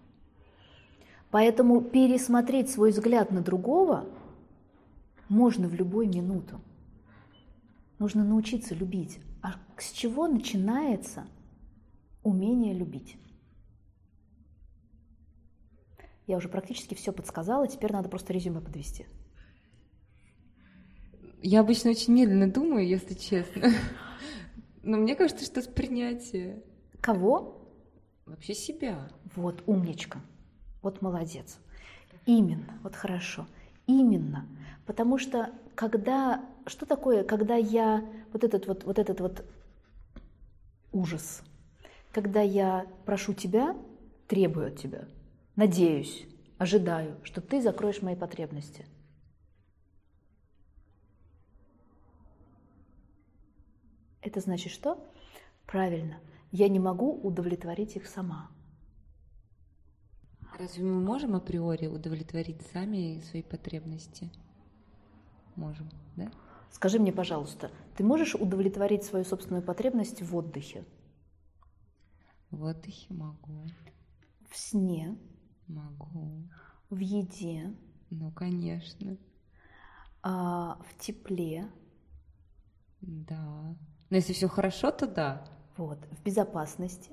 Поэтому 1.36 1.82
пересмотреть 1.82 2.70
свой 2.70 2.92
взгляд 2.92 3.30
на 3.30 3.42
другого 3.42 4.08
можно 5.28 5.68
в 5.68 5.74
любую 5.74 6.08
минуту. 6.08 6.62
Нужно 7.98 8.24
научиться 8.24 8.74
любить. 8.74 9.18
А 9.42 9.56
с 9.76 9.92
чего 9.92 10.28
начинается 10.28 11.26
умение 12.22 12.72
любить? 12.72 13.18
Я 16.26 16.38
уже 16.38 16.48
практически 16.48 16.94
все 16.94 17.12
подсказала, 17.12 17.68
теперь 17.68 17.92
надо 17.92 18.08
просто 18.08 18.32
резюме 18.32 18.62
подвести. 18.62 19.04
Я 21.42 21.60
обычно 21.60 21.90
очень 21.90 22.14
медленно 22.14 22.50
думаю, 22.50 22.88
если 22.88 23.12
честно. 23.12 23.72
Но 24.82 24.96
мне 24.96 25.14
кажется, 25.14 25.44
что 25.44 25.60
с 25.60 25.66
принятия. 25.66 26.62
Кого? 27.02 27.68
Вообще 28.24 28.54
себя. 28.54 29.10
Вот, 29.34 29.62
умничка. 29.66 30.22
Вот 30.86 31.02
молодец. 31.02 31.58
Именно, 32.26 32.78
вот 32.84 32.94
хорошо. 32.94 33.48
Именно. 33.88 34.46
Потому 34.86 35.18
что 35.18 35.50
когда, 35.74 36.44
что 36.68 36.86
такое, 36.86 37.24
когда 37.24 37.56
я 37.56 38.08
вот 38.32 38.44
этот 38.44 38.68
вот, 38.68 38.84
вот 38.84 39.00
этот 39.00 39.18
вот 39.18 39.44
ужас. 40.92 41.42
Когда 42.12 42.40
я 42.40 42.86
прошу 43.04 43.34
тебя, 43.34 43.76
требую 44.28 44.68
от 44.68 44.78
тебя, 44.78 45.08
надеюсь, 45.56 46.24
ожидаю, 46.56 47.16
что 47.24 47.40
ты 47.40 47.60
закроешь 47.60 48.00
мои 48.00 48.14
потребности. 48.14 48.86
Это 54.22 54.38
значит 54.38 54.70
что? 54.70 55.04
Правильно, 55.66 56.20
я 56.52 56.68
не 56.68 56.78
могу 56.78 57.12
удовлетворить 57.12 57.96
их 57.96 58.06
сама. 58.06 58.52
Разве 60.58 60.84
мы 60.84 61.00
можем 61.00 61.36
априори 61.36 61.86
удовлетворить 61.86 62.62
сами 62.72 63.20
свои 63.30 63.42
потребности? 63.42 64.30
Можем, 65.54 65.90
да? 66.16 66.30
Скажи 66.70 66.98
мне, 66.98 67.12
пожалуйста, 67.12 67.70
ты 67.96 68.04
можешь 68.04 68.34
удовлетворить 68.34 69.04
свою 69.04 69.24
собственную 69.24 69.62
потребность 69.62 70.22
в 70.22 70.34
отдыхе? 70.34 70.84
В 72.50 72.64
отдыхе 72.64 73.12
могу. 73.12 73.66
В 74.50 74.56
сне? 74.56 75.18
Могу. 75.66 76.48
В 76.88 76.98
еде? 76.98 77.74
Ну, 78.08 78.30
конечно. 78.30 79.18
А, 80.22 80.78
в 80.88 80.98
тепле? 80.98 81.70
Да. 83.02 83.76
Но 84.08 84.16
если 84.16 84.32
все 84.32 84.48
хорошо, 84.48 84.90
то 84.90 85.06
да. 85.06 85.46
Вот. 85.76 85.98
В 86.12 86.22
безопасности? 86.22 87.10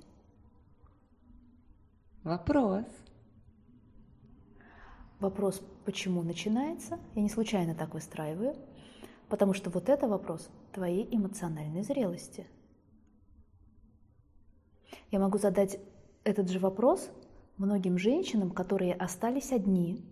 Вопрос. 2.23 2.85
Вопрос, 5.23 5.61
почему 5.85 6.21
начинается, 6.21 6.99
я 7.15 7.21
не 7.21 7.29
случайно 7.29 7.73
так 7.73 7.93
выстраиваю, 7.93 8.57
потому 9.29 9.53
что 9.53 9.69
вот 9.69 9.87
это 9.87 10.05
вопрос 10.05 10.49
твоей 10.73 11.07
эмоциональной 11.15 11.81
зрелости. 11.81 12.45
Я 15.11 15.19
могу 15.19 15.37
задать 15.37 15.79
этот 16.25 16.49
же 16.49 16.59
вопрос 16.59 17.09
многим 17.55 17.97
женщинам, 17.97 18.51
которые 18.51 18.93
остались 18.95 19.53
одни 19.53 20.03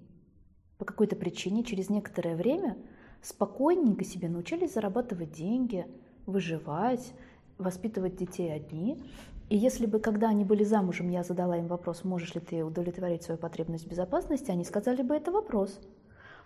по 0.78 0.86
какой-то 0.86 1.17
причине 1.17 1.65
через 1.65 1.89
некоторое 1.89 2.38
время 2.38 2.78
спокойненько 3.21 4.06
себе 4.06 4.30
научились 4.30 4.76
зарабатывать 4.76 5.34
деньги, 5.34 5.86
выживать, 6.26 7.12
воспитывать 7.58 8.15
детей 8.15 8.50
одни, 8.50 9.04
и 9.52 9.58
если 9.58 9.86
бы, 9.86 10.00
когда 10.00 10.30
они 10.30 10.46
были 10.46 10.64
замужем, 10.64 11.10
я 11.10 11.26
задала 11.26 11.58
им 11.58 11.68
вопрос, 11.68 12.06
можешь 12.06 12.34
ли 12.36 12.40
ты 12.40 12.64
удовлетворить 12.64 13.24
свою 13.24 13.38
потребность 13.38 13.86
безопасности, 13.86 14.50
они 14.50 14.64
сказали 14.64 15.02
бы, 15.02 15.14
это 15.14 15.30
вопрос. 15.30 15.78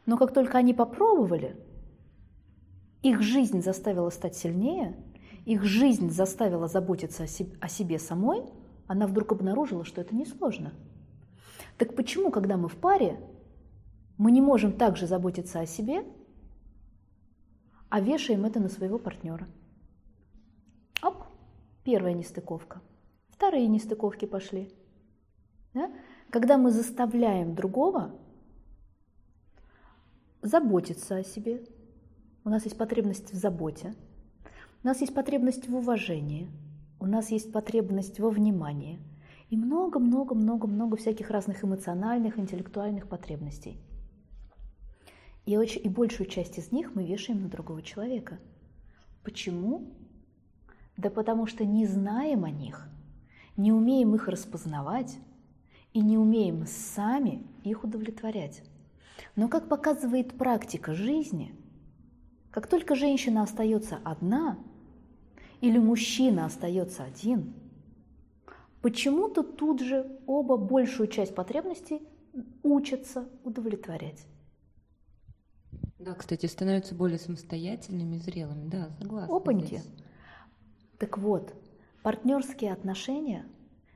Но 0.07 0.17
как 0.17 0.33
только 0.33 0.57
они 0.57 0.73
попробовали, 0.73 1.55
их 3.03 3.21
жизнь 3.21 3.61
заставила 3.61 4.09
стать 4.09 4.35
сильнее, 4.35 4.95
их 5.45 5.63
жизнь 5.63 6.09
заставила 6.09 6.67
заботиться 6.67 7.25
о 7.25 7.27
себе, 7.27 7.55
о 7.61 7.67
себе 7.67 7.99
самой, 7.99 8.41
она 8.87 9.05
вдруг 9.05 9.33
обнаружила, 9.33 9.85
что 9.85 10.01
это 10.01 10.15
несложно. 10.15 10.73
Так 11.77 11.95
почему, 11.95 12.31
когда 12.31 12.57
мы 12.57 12.67
в 12.67 12.75
паре, 12.75 13.19
мы 14.17 14.31
не 14.31 14.41
можем 14.41 14.73
также 14.73 15.05
заботиться 15.05 15.59
о 15.59 15.67
себе, 15.67 16.03
а 17.89 18.01
вешаем 18.01 18.45
это 18.45 18.59
на 18.59 18.67
своего 18.67 18.97
партнера? 18.97 19.47
Оп, 21.03 21.25
первая 21.83 22.15
нестыковка– 22.15 22.81
Вторые 23.35 23.67
нестыковки 23.67 24.25
пошли. 24.25 24.71
Да? 25.73 25.91
Когда 26.29 26.57
мы 26.57 26.71
заставляем 26.71 27.53
другого 27.53 28.11
заботиться 30.41 31.17
о 31.17 31.23
себе, 31.23 31.65
у 32.45 32.49
нас 32.49 32.63
есть 32.63 32.77
потребность 32.77 33.33
в 33.33 33.35
заботе, 33.35 33.93
у 34.83 34.87
нас 34.87 35.01
есть 35.01 35.13
потребность 35.13 35.67
в 35.67 35.75
уважении, 35.75 36.49
у 36.99 37.07
нас 37.07 37.29
есть 37.29 37.51
потребность 37.51 38.19
во 38.19 38.29
внимании 38.29 38.99
и 39.49 39.57
много-много-много-много 39.57 40.95
всяких 40.95 41.29
разных 41.29 41.63
эмоциональных, 41.65 42.39
интеллектуальных 42.39 43.09
потребностей. 43.09 43.81
И, 45.45 45.57
очень, 45.57 45.81
и 45.83 45.89
большую 45.89 46.27
часть 46.27 46.57
из 46.57 46.71
них 46.71 46.95
мы 46.95 47.05
вешаем 47.05 47.41
на 47.41 47.49
другого 47.49 47.81
человека. 47.81 48.39
Почему? 49.23 49.93
Да 50.95 51.09
потому 51.09 51.47
что 51.47 51.65
не 51.65 51.85
знаем 51.85 52.45
о 52.45 52.49
них– 52.49 52.87
не 53.57 53.71
умеем 53.71 54.15
их 54.15 54.27
распознавать 54.27 55.17
и 55.93 56.01
не 56.01 56.17
умеем 56.17 56.65
сами 56.67 57.45
их 57.63 57.83
удовлетворять. 57.83 58.63
Но 59.35 59.47
как 59.47 59.69
показывает 59.69 60.37
практика 60.37 60.93
жизни, 60.93 61.55
как 62.51 62.67
только 62.67 62.95
женщина 62.95 63.43
остается 63.43 63.99
одна 64.03 64.57
или 65.61 65.77
мужчина 65.77 66.45
остается 66.45 67.03
один, 67.03 67.53
почему-то 68.81 69.43
тут 69.43 69.81
же 69.81 70.19
оба 70.25 70.57
большую 70.57 71.07
часть 71.07 71.33
потребностей 71.33 72.01
учатся 72.63 73.29
удовлетворять. 73.43 74.25
Да, 75.97 76.13
кстати, 76.13 76.45
становятся 76.45 76.93
более 76.93 77.17
самостоятельными, 77.17 78.17
зрелыми, 78.17 78.67
да, 78.67 78.89
согласна. 78.99 79.35
Опаньки. 79.35 79.77
Здесь. 79.77 79.91
Так 80.99 81.17
вот, 81.17 81.53
Партнерские 82.05 82.71
отношения, 82.71 83.47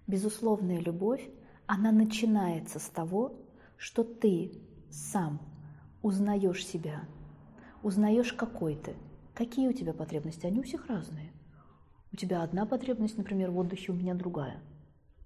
безусловная 0.07 0.79
любовь, 0.79 1.29
она 1.67 1.91
начинается 1.91 2.79
с 2.79 2.89
того, 2.89 3.39
что 3.77 4.03
ты 4.03 4.51
сам 4.89 5.39
узнаешь 6.01 6.65
себя, 6.65 7.03
узнаешь 7.83 8.33
какой 8.33 8.77
ты, 8.77 8.95
какие 9.35 9.67
у 9.67 9.73
тебя 9.73 9.93
потребности, 9.93 10.47
они 10.47 10.59
у 10.59 10.63
всех 10.63 10.87
разные. 10.87 11.31
У 12.11 12.15
тебя 12.15 12.41
одна 12.41 12.65
потребность, 12.65 13.15
например, 13.15 13.51
в 13.51 13.59
отдыхе, 13.59 13.91
у 13.91 13.95
меня 13.95 14.15
другая. 14.15 14.59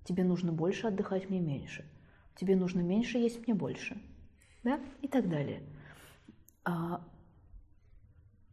Тебе 0.04 0.26
нужно 0.26 0.52
больше 0.52 0.88
отдыхать, 0.88 1.30
мне 1.30 1.40
меньше. 1.40 1.90
Тебе 2.36 2.58
нужно 2.58 2.82
меньше 2.82 3.18
есть, 3.18 3.48
мне 3.48 3.56
больше. 3.56 3.98
Да? 4.66 4.82
И 5.02 5.08
так 5.08 5.30
далее. 5.30 5.64
А, 6.66 7.02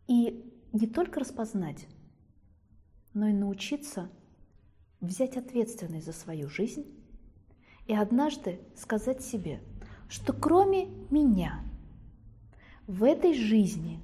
и 0.06 0.54
не 0.72 0.86
только 0.86 1.18
распознать, 1.18 1.88
но 3.12 3.26
и 3.26 3.32
научиться 3.32 4.08
взять 5.00 5.36
ответственность 5.36 6.06
за 6.06 6.12
свою 6.12 6.48
жизнь 6.48 6.86
и 7.86 7.94
однажды 7.94 8.60
сказать 8.76 9.22
себе, 9.22 9.60
что 10.08 10.32
кроме 10.32 10.86
меня 11.10 11.64
в 12.86 13.04
этой 13.04 13.34
жизни 13.34 14.00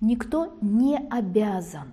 никто 0.00 0.56
не 0.60 0.96
обязан 0.96 1.92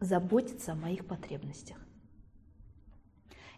заботиться 0.00 0.72
о 0.72 0.76
моих 0.76 1.06
потребностях. 1.06 1.76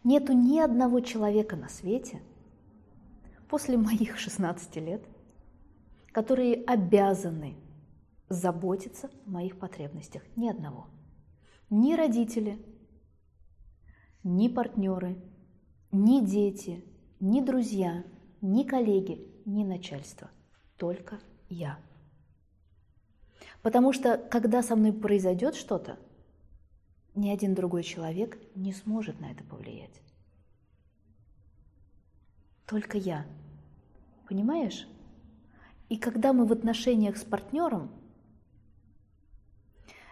Нету 0.02 0.32
ни 0.32 0.58
одного 0.58 1.00
человека 1.00 1.56
на 1.56 1.68
свете 1.68 2.22
после 3.48 3.76
моих 3.76 4.18
16 4.18 4.76
лет, 4.76 5.04
которые 6.12 6.64
обязаны 6.64 7.56
заботиться 8.30 9.10
о 9.26 9.30
моих 9.30 9.58
потребностях. 9.58 10.22
Ни 10.36 10.48
одного 10.48 10.86
ни 11.70 11.94
родители, 11.94 12.58
ни 14.22 14.48
партнеры, 14.48 15.16
ни 15.92 16.24
дети, 16.24 16.84
ни 17.20 17.40
друзья, 17.40 18.04
ни 18.40 18.64
коллеги, 18.64 19.26
ни 19.46 19.64
начальство. 19.64 20.30
Только 20.76 21.20
я. 21.48 21.78
Потому 23.62 23.92
что 23.92 24.18
когда 24.18 24.62
со 24.62 24.76
мной 24.76 24.92
произойдет 24.92 25.54
что-то, 25.54 25.98
ни 27.14 27.28
один 27.30 27.54
другой 27.54 27.82
человек 27.82 28.38
не 28.54 28.72
сможет 28.72 29.20
на 29.20 29.30
это 29.30 29.44
повлиять. 29.44 30.00
Только 32.66 32.98
я. 32.98 33.26
Понимаешь? 34.28 34.86
И 35.88 35.96
когда 35.96 36.32
мы 36.32 36.46
в 36.46 36.52
отношениях 36.52 37.16
с 37.16 37.24
партнером, 37.24 37.90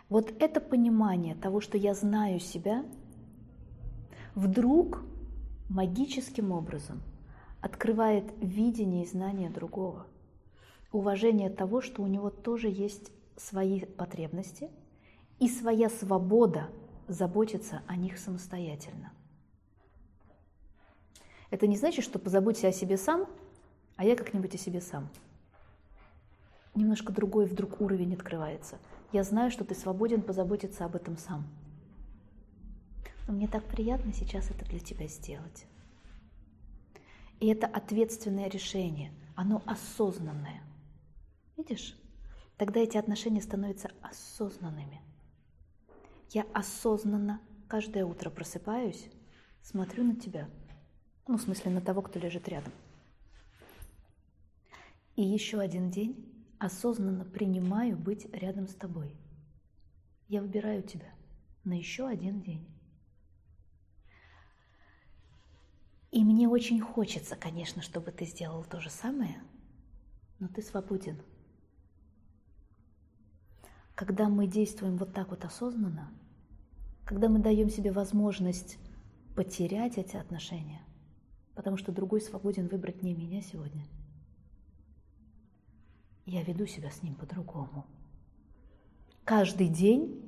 вот 0.09 0.33
это 0.40 0.61
понимание 0.61 1.35
того, 1.35 1.61
что 1.61 1.77
я 1.77 1.94
знаю 1.94 2.40
себя, 2.40 2.85
вдруг 4.35 5.03
магическим 5.68 6.53
образом 6.53 7.03
открывает 7.61 8.25
видение 8.40 9.05
и 9.05 9.07
знание 9.07 9.51
другого, 9.51 10.07
уважение 10.92 11.51
того, 11.51 11.81
что 11.81 12.03
у 12.03 12.07
него 12.07 12.31
тоже 12.31 12.68
есть 12.68 13.12
свои 13.37 13.81
потребности 13.81 14.71
и 15.38 15.49
своя 15.49 15.88
свобода 15.90 16.68
заботиться 17.07 17.83
о 17.87 17.97
них 17.97 18.18
самостоятельно. 18.18 19.12
Это 21.51 21.66
не 21.66 21.77
значит, 21.77 22.05
что 22.05 22.18
позаботься 22.18 22.68
о 22.68 22.73
себе 22.73 22.97
сам, 22.97 23.27
а 23.97 24.05
я 24.05 24.16
как-нибудь 24.16 24.55
о 24.55 24.59
себе 24.59 24.81
сам. 24.81 25.09
Немножко 26.79 27.12
другой 27.12 27.47
вдруг 27.47 27.81
уровень 27.81 28.14
открывается– 28.14 28.79
я 29.11 29.25
знаю, 29.25 29.51
что 29.51 29.64
ты 29.64 29.75
свободен 29.75 30.21
позаботиться 30.21 30.85
об 30.85 30.95
этом 30.95 31.17
сам. 31.17 31.47
Но 33.27 33.33
мне 33.33 33.49
так 33.49 33.64
приятно 33.64 34.12
сейчас 34.12 34.51
это 34.51 34.67
для 34.67 34.81
тебя 34.81 35.07
сделать. 35.07 35.67
И 37.41 37.47
это 37.47 37.67
ответственное 37.67 38.51
решение, 38.51 39.12
оно 39.35 39.62
осознанное. 39.64 40.62
Видишь? 41.57 41.97
Тогда 42.59 42.81
эти 42.81 42.99
отношения 42.99 43.41
становятся 43.41 43.91
осознанными. 44.03 45.01
Я 46.31 46.45
осознанно 46.53 47.41
каждое 47.69 48.05
утро 48.05 48.29
просыпаюсь, 48.29 49.09
смотрю 49.62 50.05
на 50.05 50.17
тебя. 50.17 50.51
Ну, 51.27 51.38
в 51.38 51.41
смысле, 51.41 51.71
на 51.71 51.81
того, 51.81 52.03
кто 52.03 52.19
лежит 52.19 52.49
рядом. 52.49 52.73
И 55.17 55.23
еще 55.23 55.61
один 55.61 55.91
день 55.91 56.38
осознанно 56.59 57.25
принимаю 57.25 57.97
быть 57.97 58.27
рядом 58.35 58.68
с 58.68 58.75
тобой. 58.75 59.16
Я 60.29 60.42
выбираю 60.42 60.83
тебя 60.83 61.12
на 61.64 61.73
еще 61.75 62.07
один 62.07 62.42
день. 62.42 62.66
И 66.11 66.25
мне 66.25 66.49
очень 66.49 66.81
хочется, 66.81 67.37
конечно, 67.37 67.83
чтобы 67.83 68.11
ты 68.12 68.25
сделал 68.25 68.64
то 68.64 68.81
же 68.81 68.90
самое, 68.90 69.42
но 70.38 70.49
ты 70.49 70.62
свободен. 70.62 71.21
Когда 73.94 74.29
мы 74.29 74.47
действуем 74.47 74.97
вот 74.97 75.12
так 75.12 75.29
вот 75.31 75.44
осознанно, 75.44 76.11
когда 77.05 77.29
мы 77.29 77.40
даем 77.40 77.68
себе 77.68 77.92
возможность 77.92 78.79
потерять 79.35 79.99
эти 79.99 80.16
отношения, 80.16 80.81
потому 81.55 81.77
что 81.77 81.92
другой 81.92 82.21
свободен 82.21 82.68
выбрать 82.68 83.03
не 83.03 83.14
меня 83.14 83.42
сегодня, 83.42 83.85
я 86.29 86.43
веду 86.43 86.67
себя 86.67 86.91
с 86.91 87.03
ним 87.03 87.14
по-другому. 87.14 87.87
Каждый 89.25 89.69
день 89.69 90.23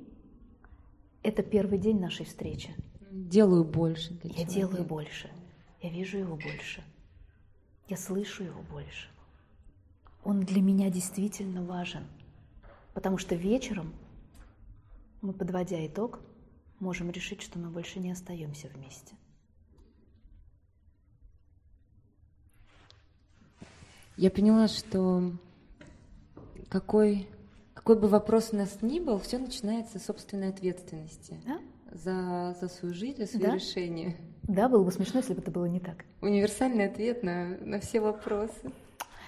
–это 1.23 1.43
первый 1.43 1.79
день 1.79 1.99
нашей 1.99 2.25
встречи. 2.25 2.73
Делаю 3.11 3.63
больше. 3.63 4.13
Для 4.13 4.29
я 4.29 4.35
человека. 4.35 4.53
делаю 4.53 4.85
больше– 4.85 5.29
я 5.81 5.89
вижу 5.89 6.19
его 6.19 6.35
больше. 6.35 6.83
Я 7.87 7.97
слышу 7.97 8.43
его 8.43 8.61
больше. 8.61 9.09
Он 10.23 10.41
для 10.41 10.61
меня 10.61 10.89
действительно 10.91 11.63
важен. 11.63 12.05
Потому 12.93 13.17
что 13.17 13.35
вечером 13.35 13.93
мы, 15.21 15.33
подводя 15.33 15.85
итог, 15.85 16.19
можем 16.79 17.09
решить, 17.09 17.41
что 17.41 17.57
мы 17.57 17.69
больше 17.69 17.99
не 17.99 18.11
остаемся 18.11 18.67
вместе. 18.67 19.15
Я 24.17 24.29
поняла, 24.29 24.67
что 24.67 25.31
какой, 26.71 27.27
какой 27.73 27.99
бы 27.99 28.07
вопрос 28.07 28.49
у 28.53 28.55
нас 28.55 28.77
ни 28.81 28.99
был, 28.99 29.19
все 29.19 29.37
начинается 29.37 29.99
с 29.99 30.05
собственной 30.05 30.49
ответственности 30.49 31.37
да? 31.45 31.59
за, 31.91 32.57
за 32.59 32.69
свою 32.69 32.95
жизнь, 32.95 33.17
за 33.17 33.27
свои 33.27 33.43
да? 33.43 33.55
решения. 33.55 34.15
Да, 34.43 34.69
было 34.69 34.83
бы 34.83 34.91
смешно, 34.91 35.19
если 35.19 35.33
бы 35.33 35.41
это 35.41 35.51
было 35.51 35.65
не 35.65 35.81
так. 35.81 36.05
Универсальный 36.21 36.85
ответ 36.85 37.23
на, 37.23 37.57
на 37.57 37.79
все 37.81 37.99
вопросы. 37.99 38.71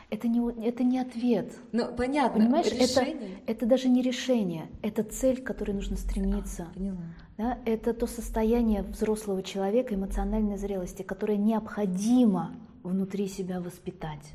Это 0.10 0.28
не, 0.28 0.40
это 0.66 0.84
не 0.84 1.00
ответ. 1.00 1.52
Ну, 1.72 1.94
понятно, 1.94 2.40
Понимаешь, 2.40 2.72
решение. 2.72 3.40
Это, 3.46 3.52
это 3.52 3.66
даже 3.66 3.90
не 3.90 4.02
решение, 4.02 4.70
это 4.82 5.04
цель, 5.04 5.42
к 5.42 5.46
которой 5.46 5.72
нужно 5.72 5.98
стремиться. 5.98 6.68
А, 6.70 6.74
поняла. 6.74 7.02
Да? 7.38 7.60
Это 7.66 7.94
то 7.94 8.08
состояние 8.08 8.84
взрослого 8.84 9.44
человека, 9.44 9.96
эмоциональной 9.96 10.58
зрелости, 10.58 11.02
которое 11.02 11.38
необходимо 11.38 12.56
внутри 12.84 13.28
себя 13.28 13.60
воспитать, 13.60 14.34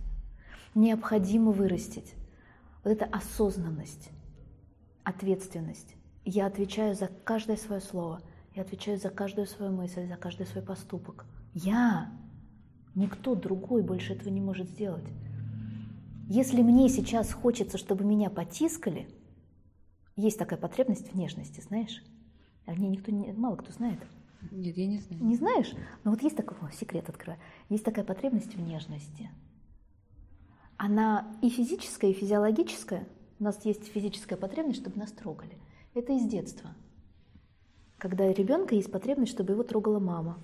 необходимо 0.74 1.52
вырастить. 1.52 2.12
Вот 2.84 2.90
это 2.90 3.04
осознанность, 3.06 4.10
ответственность. 5.04 5.94
Я 6.24 6.46
отвечаю 6.46 6.94
за 6.94 7.08
каждое 7.24 7.56
свое 7.56 7.80
слово– 7.80 8.22
я 8.58 8.62
отвечаю 8.62 8.98
за 8.98 9.08
каждую 9.08 9.46
свою 9.46 9.70
мысль, 9.70 10.08
за 10.08 10.16
каждый 10.16 10.44
свой 10.44 10.64
поступок. 10.64 11.26
Я. 11.54 12.10
Никто 12.96 13.36
другой 13.36 13.82
больше 13.82 14.14
этого 14.14 14.30
не 14.30 14.40
может 14.40 14.68
сделать. 14.68 15.06
Если 16.28 16.60
мне 16.62 16.88
сейчас 16.88 17.32
хочется, 17.32 17.78
чтобы 17.78 18.04
меня 18.04 18.30
потискали, 18.30 19.08
есть 20.16 20.40
такая 20.40 20.58
потребность 20.58 21.12
в 21.12 21.16
нежности, 21.16 21.60
знаешь? 21.60 22.02
А 22.66 22.72
мне 22.72 22.88
никто 22.88 23.12
не, 23.12 23.32
мало 23.32 23.54
кто 23.54 23.70
знает. 23.70 24.00
Нет, 24.50 24.76
я 24.76 24.88
не 24.88 24.98
знаю. 24.98 25.22
Не 25.22 25.36
знаешь? 25.36 25.72
Но 26.02 26.10
вот 26.10 26.22
есть 26.24 26.36
такой, 26.36 26.58
о, 26.60 26.72
секрет 26.72 27.08
открою, 27.08 27.38
есть 27.68 27.84
такая 27.84 28.04
потребность 28.04 28.56
в 28.56 28.60
нежности. 28.60 29.30
Она 30.78 31.26
и 31.42 31.50
физическая, 31.50 32.10
и 32.10 32.14
физиологическая. 32.14 33.06
У 33.38 33.44
нас 33.44 33.62
есть 33.64 33.84
физическая 33.92 34.38
потребность, 34.38 34.80
чтобы 34.80 34.98
нас 34.98 35.12
трогали. 35.12 35.58
Это 35.94 36.14
из 36.14 36.26
детства 36.26 36.70
когда 37.98 38.32
ребенка 38.32 38.74
есть 38.74 38.90
потребность, 38.90 39.32
чтобы 39.32 39.52
его 39.52 39.64
трогала 39.64 39.98
мама. 39.98 40.38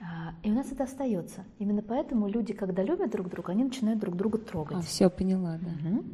А, 0.00 0.34
и 0.42 0.50
у 0.50 0.54
нас 0.54 0.70
это 0.70 0.84
остается. 0.84 1.44
Именно 1.58 1.82
поэтому 1.82 2.28
люди, 2.28 2.52
когда 2.52 2.82
любят 2.82 3.10
друг 3.10 3.28
друга, 3.30 3.52
они 3.52 3.64
начинают 3.64 4.00
друг 4.00 4.16
друга 4.16 4.38
трогать. 4.38 4.78
А, 4.78 4.82
все 4.82 5.08
поняла, 5.08 5.58
да. 5.58 5.70
Угу. 5.70 6.04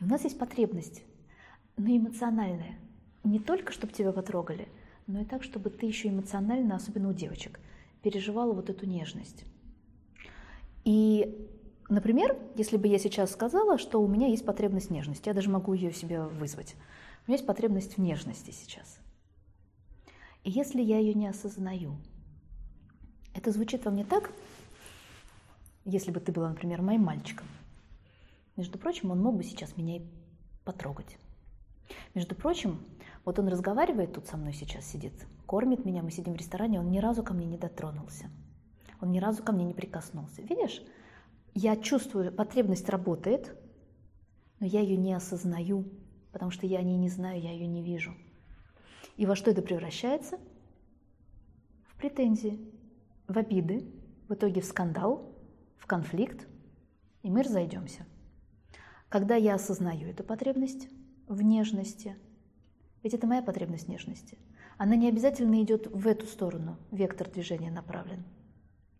И 0.00 0.04
у 0.04 0.06
нас 0.06 0.24
есть 0.24 0.38
потребность, 0.38 1.02
но 1.76 1.88
эмоциональная. 1.88 2.78
Не 3.24 3.38
только, 3.38 3.72
чтобы 3.72 3.92
тебя 3.92 4.12
потрогали, 4.12 4.68
но 5.06 5.20
и 5.20 5.24
так, 5.24 5.42
чтобы 5.42 5.70
ты 5.70 5.86
еще 5.86 6.08
эмоционально, 6.08 6.76
особенно 6.76 7.08
у 7.08 7.12
девочек, 7.12 7.58
переживала 8.02 8.52
вот 8.52 8.70
эту 8.70 8.86
нежность. 8.86 9.44
И, 10.84 11.48
например, 11.88 12.38
если 12.54 12.76
бы 12.76 12.88
я 12.88 12.98
сейчас 12.98 13.32
сказала, 13.32 13.78
что 13.78 14.00
у 14.02 14.08
меня 14.08 14.28
есть 14.28 14.44
потребность 14.44 14.90
нежности, 14.90 15.28
я 15.28 15.34
даже 15.34 15.50
могу 15.50 15.72
ее 15.74 15.92
себе 15.92 16.22
вызвать. 16.22 16.74
У 17.26 17.30
меня 17.30 17.36
есть 17.36 17.46
потребность 17.46 17.96
в 17.96 17.98
нежности 17.98 18.50
сейчас. 18.50 18.98
И 20.44 20.50
если 20.50 20.80
я 20.82 20.98
ее 20.98 21.14
не 21.14 21.28
осознаю, 21.28 21.96
это 23.34 23.50
звучит 23.50 23.84
во 23.84 23.90
мне 23.90 24.04
так, 24.04 24.32
если 25.84 26.10
бы 26.10 26.20
ты 26.20 26.32
была, 26.32 26.50
например, 26.50 26.82
моим 26.82 27.02
мальчиком. 27.02 27.46
Между 28.56 28.78
прочим, 28.78 29.10
он 29.10 29.22
мог 29.22 29.36
бы 29.36 29.44
сейчас 29.44 29.76
меня 29.76 29.98
и 29.98 30.02
потрогать. 30.64 31.16
Между 32.14 32.34
прочим, 32.34 32.78
вот 33.24 33.38
он 33.38 33.48
разговаривает 33.48 34.12
тут 34.14 34.26
со 34.26 34.36
мной 34.36 34.52
сейчас, 34.52 34.84
сидит, 34.84 35.12
кормит 35.46 35.84
меня, 35.84 36.02
мы 36.02 36.10
сидим 36.10 36.34
в 36.34 36.36
ресторане, 36.36 36.80
он 36.80 36.90
ни 36.90 36.98
разу 36.98 37.22
ко 37.22 37.34
мне 37.34 37.46
не 37.46 37.56
дотронулся. 37.56 38.30
Он 39.00 39.12
ни 39.12 39.18
разу 39.18 39.42
ко 39.42 39.52
мне 39.52 39.64
не 39.64 39.74
прикоснулся. 39.74 40.42
Видишь, 40.42 40.82
я 41.54 41.76
чувствую, 41.76 42.32
потребность 42.32 42.88
работает, 42.88 43.56
но 44.60 44.66
я 44.66 44.80
ее 44.80 44.96
не 44.96 45.12
осознаю, 45.12 45.84
потому 46.32 46.50
что 46.50 46.66
я 46.66 46.78
о 46.78 46.82
ней 46.82 46.96
не 46.96 47.08
знаю, 47.08 47.40
я 47.40 47.52
ее 47.52 47.66
не 47.66 47.82
вижу. 47.82 48.14
И 49.16 49.26
во 49.26 49.34
что 49.34 49.50
это 49.50 49.62
превращается? 49.62 50.38
В 51.86 51.96
претензии, 51.96 52.60
в 53.26 53.36
обиды, 53.36 53.84
в 54.28 54.34
итоге 54.34 54.60
в 54.60 54.64
скандал, 54.64 55.34
в 55.76 55.86
конфликт, 55.86 56.46
и 57.22 57.30
мы 57.30 57.42
разойдемся. 57.42 58.06
Когда 59.08 59.34
я 59.36 59.54
осознаю 59.54 60.08
эту 60.08 60.22
потребность 60.22 60.88
в 61.26 61.42
нежности, 61.42 62.16
ведь 63.02 63.14
это 63.14 63.26
моя 63.26 63.42
потребность 63.42 63.88
нежности, 63.88 64.38
она 64.76 64.94
не 64.96 65.08
обязательно 65.08 65.60
идет 65.62 65.86
в 65.88 66.06
эту 66.06 66.26
сторону, 66.26 66.76
вектор 66.90 67.28
движения 67.28 67.70
направлен. 67.70 68.24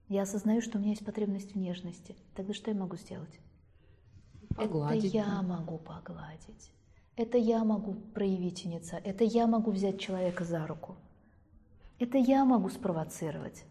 Я 0.09 0.23
осознаю, 0.23 0.61
что 0.63 0.79
у 0.79 0.81
меня 0.81 0.91
есть 0.91 1.05
потребность 1.05 1.53
в 1.53 1.59
нежности. 1.59 2.17
Тогда 2.35 2.55
что 2.55 2.71
я 2.71 2.77
могу 2.77 2.97
сделать? 2.97 3.39
Погладить. 4.57 5.15
Это 5.15 5.17
я 5.17 5.43
могу 5.43 5.79
погладить. 5.79 6.73
Это 7.19 7.37
я 7.37 7.65
могу 7.65 7.95
проявить 7.95 8.65
инициативу, 8.65 9.11
это 9.11 9.25
я 9.25 9.49
могу 9.49 9.73
взять 9.73 9.99
человека 9.99 10.45
за 10.45 10.65
руку, 10.69 10.95
это 11.99 12.17
я 12.17 12.45
могу 12.45 12.69
спровоцировать. 12.69 13.65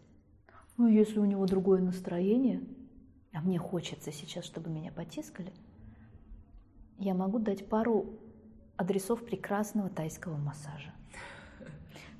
Ну, 0.76 0.86
если 0.86 1.18
у 1.18 1.24
него 1.24 1.46
другое 1.46 1.80
настроение, 1.80 2.60
а 3.32 3.40
мне 3.40 3.58
хочется 3.58 4.12
сейчас, 4.12 4.44
чтобы 4.44 4.68
меня 4.68 4.92
потискали, 4.92 5.50
я 6.98 7.14
могу 7.14 7.38
дать 7.38 7.66
пару 7.66 8.18
адресов 8.76 9.24
прекрасного 9.24 9.88
тайского 9.88 10.36
массажа. 10.36 10.92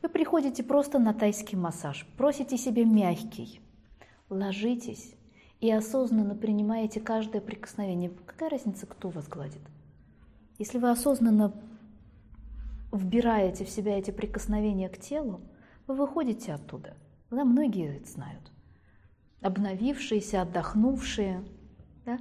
Вы 0.01 0.09
приходите 0.09 0.63
просто 0.63 0.99
на 0.99 1.13
тайский 1.13 1.59
массаж, 1.59 2.07
просите 2.17 2.57
себе 2.57 2.87
мягкий, 2.87 3.61
ложитесь 4.31 5.15
и 5.61 5.71
осознанно 5.71 6.35
принимаете 6.35 7.01
каждое 7.01 7.41
прикосновение. 7.41 8.11
Какая 8.27 8.51
разница, 8.51 8.87
кто 8.87 9.11
вас 9.11 9.29
гладит? 9.29 9.63
Если 10.59 10.79
вы 10.79 10.91
осознанно 10.91 11.53
вбираете 12.93 13.65
в 13.65 13.71
себя 13.71 13.99
эти 13.99 14.11
прикосновения 14.11 14.89
к 14.89 14.99
телу, 14.99 15.41
вы 15.87 15.95
выходите 15.95 16.53
оттуда. 16.53 16.97
Да, 17.31 17.45
многие 17.45 17.97
это 17.97 18.11
знают. 18.11 18.51
Обновившиеся, 19.41 20.43
отдохнувшие. 20.43 21.45
Да? 22.05 22.19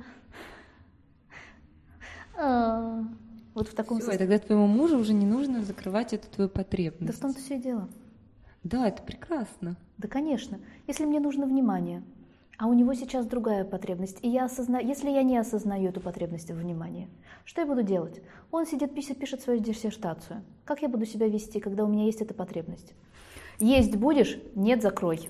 А, 2.39 3.03
вот 3.55 3.70
в 3.70 3.74
таком 3.74 3.99
Все, 3.99 4.18
тогда 4.18 4.38
твоему 4.38 4.68
мужу 4.68 4.99
уже 4.99 5.14
не 5.14 5.26
нужно 5.26 5.64
закрывать 5.64 6.14
эту 6.14 6.30
твою 6.30 6.49
потребность. 6.49 7.08
Да 7.08 7.14
в 7.14 7.20
том-то 7.20 7.39
все 7.39 7.58
и 7.58 7.62
дело. 7.62 7.89
Да, 8.64 8.88
это 8.88 9.01
прекрасно. 9.01 9.78
Да, 9.97 10.08
конечно. 10.08 10.60
Если 10.88 11.05
мне 11.05 11.20
нужно 11.20 11.45
внимание, 11.45 12.03
а 12.58 12.68
у 12.68 12.74
него 12.74 12.93
сейчас 12.95 13.26
другая 13.26 13.64
потребность. 13.64 14.18
И 14.24 14.30
я 14.30 14.45
осознаю, 14.45 14.88
если 14.88 15.12
я 15.12 15.22
не 15.22 15.38
осознаю 15.38 15.89
эту 15.89 16.01
потребность 16.01 16.49
в 16.49 16.55
внимании, 16.55 17.08
что 17.45 17.62
я 17.62 17.68
буду 17.68 17.84
делать? 17.84 18.20
Он 18.51 18.66
сидит, 18.66 18.95
пишет, 18.95 19.20
пишет 19.20 19.41
свою 19.41 19.60
диссертацию. 19.60 20.41
Как 20.66 20.82
я 20.82 20.89
буду 20.89 21.05
себя 21.05 21.28
вести, 21.28 21.60
когда 21.60 21.84
у 21.84 21.88
меня 21.88 22.05
есть 22.05 22.22
эта 22.22 22.34
потребность? 22.34 22.93
Есть 23.60 23.95
будешь? 23.95 24.39
Нет, 24.55 24.82
закрой. 24.82 25.30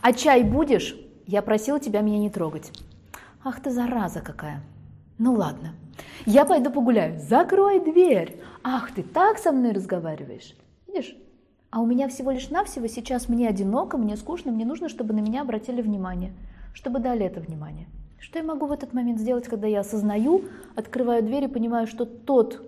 А 0.00 0.12
чай 0.12 0.44
будешь? 0.44 0.96
Я 1.26 1.42
просила 1.42 1.80
тебя 1.80 2.02
меня 2.02 2.18
не 2.18 2.30
трогать. 2.30 2.70
Ах 3.42 3.60
ты 3.60 3.70
зараза 3.70 4.20
какая. 4.20 4.62
Ну 5.18 5.34
ладно. 5.34 5.74
Я 6.24 6.44
пойду 6.44 6.70
погуляю. 6.70 7.18
Закрой 7.18 7.80
дверь. 7.80 8.40
Ах, 8.62 8.92
ты 8.92 9.02
так 9.02 9.38
со 9.38 9.50
мной 9.50 9.72
разговариваешь. 9.72 10.54
Видишь? 10.86 11.16
А 11.70 11.80
у 11.80 11.86
меня 11.86 12.08
всего 12.08 12.30
лишь 12.30 12.50
навсего 12.50 12.86
сейчас 12.86 13.28
мне 13.28 13.48
одиноко, 13.48 13.98
мне 13.98 14.16
скучно, 14.16 14.52
мне 14.52 14.64
нужно, 14.64 14.88
чтобы 14.88 15.14
на 15.14 15.20
меня 15.20 15.42
обратили 15.42 15.82
внимание, 15.82 16.32
чтобы 16.72 17.00
дали 17.00 17.26
это 17.26 17.40
внимание. 17.40 17.88
Что 18.18 18.38
я 18.38 18.44
могу 18.44 18.66
в 18.66 18.72
этот 18.72 18.92
момент 18.92 19.20
сделать, 19.20 19.46
когда 19.46 19.66
я 19.66 19.80
осознаю, 19.80 20.44
открываю 20.74 21.22
дверь 21.22 21.44
и 21.44 21.48
понимаю, 21.48 21.86
что 21.86 22.06
тот, 22.06 22.62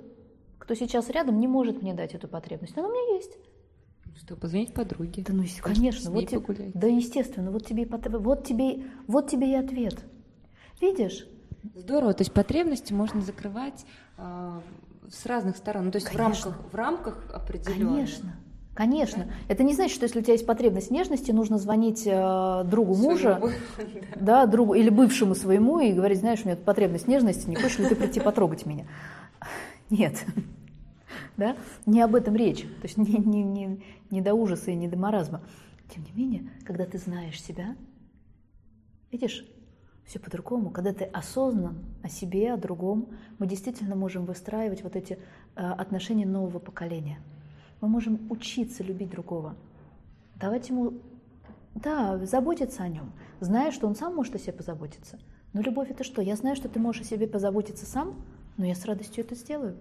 кто 0.59 0.75
сейчас 0.75 1.09
рядом, 1.11 1.41
не 1.41 1.49
может 1.49 1.83
мне 1.83 1.95
дать 1.95 2.15
эту 2.15 2.29
потребность. 2.29 2.77
Она 2.77 2.89
у 2.89 2.91
меня 2.91 3.17
есть. 3.17 3.33
Что, 4.17 4.37
позвонить 4.37 4.75
подруге? 4.75 5.25
Да 5.27 5.33
ну, 5.33 5.45
конечно. 5.63 6.11
Вот 6.11 6.29
тебе, 6.29 6.73
да, 6.75 6.87
естественно. 6.89 7.51
Вот 7.51 7.65
тебе, 7.65 7.87
вот, 7.87 8.45
тебе, 8.45 8.85
вот 9.07 9.31
тебе 9.31 9.53
и 9.53 9.55
ответ. 9.55 10.05
Видишь? 10.81 11.27
Здорово. 11.75 12.15
То 12.15 12.23
есть 12.23 12.33
потребности 12.33 12.93
можно 12.93 13.21
закрывать 13.21 13.87
э, 14.17 14.61
с 15.09 15.27
разных 15.27 15.57
сторон. 15.57 15.87
Ну, 15.87 15.91
то 15.93 15.99
есть 15.99 16.13
в 16.13 16.17
рамках, 16.17 16.61
в 16.73 16.75
рамках 16.75 17.31
определенных. 17.33 17.95
Конечно. 17.95 18.37
Конечно. 18.79 19.25
Да? 19.25 19.33
Это 19.49 19.65
не 19.65 19.75
значит, 19.75 19.97
что 19.97 20.05
если 20.05 20.21
у 20.21 20.23
тебя 20.23 20.35
есть 20.35 20.47
потребность 20.47 20.93
нежности, 20.93 21.33
нужно 21.33 21.59
звонить 21.59 22.05
э, 22.07 22.63
другу 22.65 22.95
мужа, 22.95 23.41
да. 24.15 24.45
да, 24.45 24.47
другу 24.47 24.75
или 24.75 24.89
бывшему 24.89 25.35
своему 25.35 25.81
и 25.81 25.91
говорить, 25.93 26.21
знаешь, 26.21 26.43
у 26.45 26.47
меня 26.47 26.57
потребность 26.57 27.09
нежности, 27.09 27.51
не 27.51 27.57
хочешь 27.57 27.81
ли 27.81 27.89
ты 27.89 27.97
прийти 27.97 28.21
потрогать 28.21 28.67
меня? 28.67 28.87
Нет. 29.91 30.25
Да? 31.37 31.57
Не 31.87 32.03
об 32.03 32.15
этом 32.15 32.37
речь. 32.37 32.61
То 32.61 32.85
есть 32.85 32.99
не, 32.99 33.17
не, 33.17 33.43
не, 33.43 33.83
не 34.13 34.21
до 34.21 34.35
ужаса 34.35 34.71
и 34.71 34.77
не 34.77 34.87
до 34.87 34.97
маразма. 34.97 35.41
Тем 35.93 36.05
не 36.05 36.13
менее, 36.13 36.49
когда 36.65 36.85
ты 36.85 36.99
знаешь 36.99 37.43
себя, 37.43 37.75
видишь, 39.11 39.45
все 40.05 40.21
по-другому. 40.21 40.71
Когда 40.71 40.93
ты 40.93 41.03
осознан 41.03 41.85
о 42.05 42.09
себе, 42.09 42.53
о 42.53 42.57
другом, 42.57 43.09
мы 43.41 43.49
действительно 43.49 43.97
можем 43.97 44.25
выстраивать 44.25 44.85
вот 44.85 44.95
эти 44.95 45.19
э, 45.57 45.69
отношения 45.69 46.27
нового 46.27 46.61
поколения– 46.61 47.19
мы 47.81 47.89
можем 47.89 48.31
учиться 48.31 48.83
любить 48.83 49.11
другого, 49.11 49.57
давать 50.37 50.69
ему, 50.69 50.95
да, 51.75 52.19
заботиться 52.25 52.83
о 52.83 52.89
нем, 52.89 53.13
зная, 53.41 53.71
что 53.71 53.87
он 53.87 53.95
сам 53.95 54.15
может 54.15 54.35
о 54.35 54.39
себе 54.39 54.53
позаботиться. 54.53 55.19
Но 55.53 55.61
любовь 55.61 55.91
это 55.91 56.05
что? 56.05 56.21
Я 56.21 56.37
знаю, 56.37 56.57
что 56.57 56.69
ты 56.69 56.79
можешь 56.79 57.03
о 57.03 57.05
себе 57.05 57.27
позаботиться 57.27 57.87
сам, 57.87 58.15
но 58.57 58.67
я 58.67 58.75
с 58.75 58.85
радостью 58.85 59.25
это 59.25 59.35
сделаю. 59.35 59.77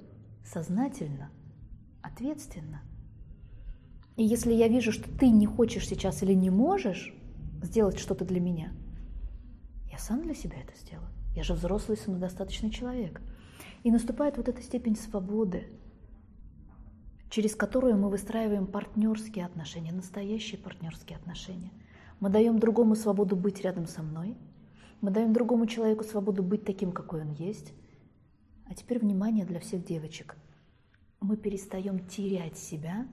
Сознательно, 0.46 1.30
ответственно. 2.02 2.82
И 4.16 4.24
если 4.24 4.54
я 4.54 4.68
вижу, 4.68 4.92
что 4.92 5.10
ты 5.18 5.30
не 5.30 5.46
хочешь 5.46 5.88
сейчас 5.88 6.24
или 6.24 6.34
не 6.34 6.50
можешь 6.50 7.14
сделать 7.62 8.00
что-то 8.00 8.26
для 8.26 8.40
меня, 8.40 8.72
я 9.92 9.98
сам 9.98 10.24
для 10.24 10.34
себя 10.34 10.58
это 10.62 10.78
сделаю. 10.80 11.10
Я 11.36 11.44
же 11.44 11.54
взрослый 11.54 11.98
самодостаточный 11.98 12.72
человек. 12.72 13.22
И 13.84 13.92
наступает 13.92 14.38
вот 14.38 14.50
эта 14.50 14.62
степень 14.62 14.96
свободы, 14.96 15.68
через 17.30 17.56
которую 17.56 17.98
мы 17.98 18.10
выстраиваем 18.10 18.68
партнерские 18.68 19.46
отношения, 19.46 19.92
настоящие 19.92 20.60
партнерские 20.60 21.18
отношения. 21.18 21.72
Мы 22.20 22.30
даем 22.30 22.60
другому 22.60 22.96
свободу 22.96 23.36
быть 23.36 23.62
рядом 23.62 23.86
со 23.86 24.02
мной, 24.02 24.38
мы 25.02 25.12
даем 25.12 25.34
другому 25.34 25.68
человеку 25.68 26.04
свободу 26.04 26.42
быть 26.42 26.66
таким, 26.66 26.92
какой 26.92 27.22
он 27.22 27.32
есть. 27.34 27.74
А 28.66 28.74
теперь 28.74 29.00
внимание 29.00 29.46
для 29.46 29.60
всех 29.60 29.86
девочек. 29.86 30.36
Мы 31.20 31.38
перестаем 31.38 32.06
терять 32.08 32.58
себя 32.58 33.08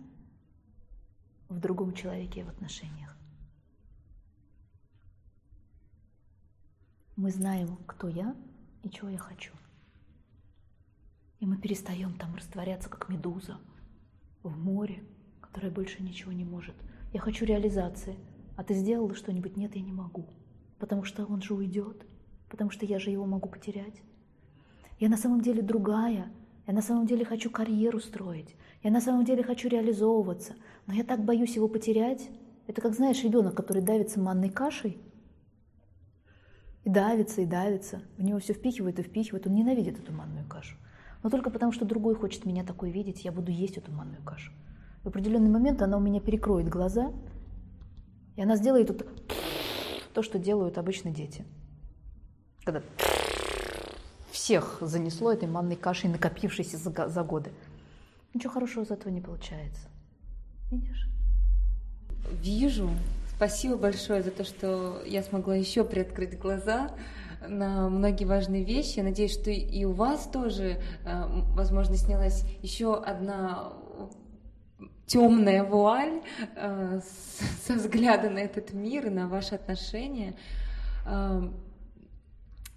в 1.49 1.59
другом 1.59 1.93
человеке 1.93 2.41
и 2.41 2.43
в 2.43 2.49
отношениях. 2.49 3.15
Мы 7.17 7.31
знаем, 7.31 7.77
кто 7.87 8.09
я 8.09 8.35
и 8.83 8.91
чего 8.91 9.11
я 9.11 9.19
хочу. 9.19 9.53
И 11.39 11.47
мы 11.47 11.59
перестаем 11.59 12.17
там 12.17 12.35
растворяться, 12.35 12.89
как 12.89 13.09
медуза– 13.09 13.59
в 14.49 14.59
море, 14.59 15.03
которое 15.41 15.71
больше 15.71 16.03
ничего 16.03 16.33
не 16.33 16.45
может. 16.45 16.75
Я 17.13 17.21
хочу 17.21 17.45
реализации, 17.45 18.17
а 18.57 18.63
ты 18.63 18.75
сделала 18.75 19.15
что-нибудь? 19.15 19.57
Нет, 19.57 19.75
я 19.75 19.83
не 19.83 19.93
могу. 19.93 20.27
Потому 20.79 21.05
что 21.05 21.25
он 21.25 21.43
же 21.43 21.55
уйдет, 21.55 22.07
потому 22.49 22.71
что 22.71 22.87
я 22.87 22.99
же 22.99 23.11
его 23.11 23.27
могу 23.27 23.49
потерять. 23.49 24.03
Я 25.01 25.09
на 25.09 25.17
самом 25.17 25.41
деле 25.41 25.63
другая, 25.63 26.31
я 26.67 26.73
на 26.73 26.83
самом 26.83 27.07
деле 27.07 27.25
хочу 27.25 27.51
карьеру 27.51 27.99
строить, 28.01 28.55
я 28.83 28.91
на 28.91 29.01
самом 29.01 29.25
деле 29.25 29.43
хочу 29.43 29.69
реализовываться, 29.69 30.55
но 30.87 30.95
я 30.95 31.05
так 31.05 31.25
боюсь 31.25 31.57
его 31.57 31.69
потерять. 31.69 32.31
Это 32.67 32.81
как, 32.81 32.95
знаешь, 32.95 33.23
ребенок, 33.23 33.55
который 33.55 33.83
давится 33.83 34.21
манной 34.21 34.51
кашей, 34.51 34.99
и 36.85 36.91
давится, 36.91 37.41
и 37.41 37.47
давится, 37.47 38.03
в 38.17 38.23
него 38.23 38.39
все 38.39 38.53
впихивает 38.53 38.99
и 38.99 39.03
впихивает, 39.03 39.47
он 39.47 39.55
ненавидит 39.55 39.99
эту 39.99 40.13
манную 40.13 40.47
кашу. 40.47 40.77
Но 41.25 41.31
только 41.31 41.49
потому, 41.49 41.73
что 41.73 41.87
другой 41.87 42.15
хочет 42.15 42.45
меня 42.45 42.65
такой 42.65 42.91
видеть, 42.91 43.25
я 43.25 43.33
буду 43.33 43.51
есть 43.51 43.79
эту 43.79 43.91
манную 43.91 44.23
кашу. 44.23 44.53
В 45.03 45.09
определенный 45.09 45.49
момент 45.49 45.81
она 45.81 45.97
у 45.97 46.01
меня 46.01 46.21
перекроет 46.21 46.69
глаза, 46.69 47.15
и 48.37 48.43
она 48.43 48.57
сделает 48.57 48.91
вот 48.91 49.07
то, 50.13 50.23
что 50.23 50.39
делают 50.39 50.77
обычно 50.77 51.11
дети. 51.11 51.47
Когда 52.63 52.83
всех 54.33 54.77
занесло 54.83 55.33
этой 55.33 55.49
манной 55.49 55.77
кашей, 55.77 56.11
накопившейся 56.11 56.77
за, 56.77 57.09
за 57.09 57.23
годы. 57.23 57.53
Ничего 58.35 58.53
хорошего 58.53 58.85
из 58.85 58.91
этого 58.91 59.11
не 59.11 59.23
получается. 59.23 59.89
Видишь? 60.71 61.09
Вижу. 62.43 62.91
Спасибо 63.35 63.79
большое 63.79 64.23
за 64.23 64.31
то, 64.31 64.45
что 64.45 65.03
я 65.07 65.23
смогла 65.23 65.57
еще 65.57 65.85
приоткрыть 65.85 66.39
глаза 66.39 66.91
на 67.49 67.89
многие 67.89 68.25
важные 68.25 68.65
вещи. 68.65 68.99
Я 68.99 69.05
надеюсь, 69.05 69.33
что 69.33 69.51
и 69.51 69.85
у 69.85 69.93
вас 69.93 70.29
тоже, 70.33 70.81
э, 71.05 71.23
возможно, 71.55 71.97
снялась 71.97 72.45
еще 72.63 72.97
одна 72.97 73.73
темная 75.07 75.65
вуаль 75.65 76.23
э, 76.57 77.01
со 77.67 77.75
взгляда 77.75 78.31
на 78.31 78.39
этот 78.39 78.73
мир 78.73 79.07
и 79.07 79.11
на 79.11 79.29
ваши 79.29 79.55
отношения. 79.55 80.35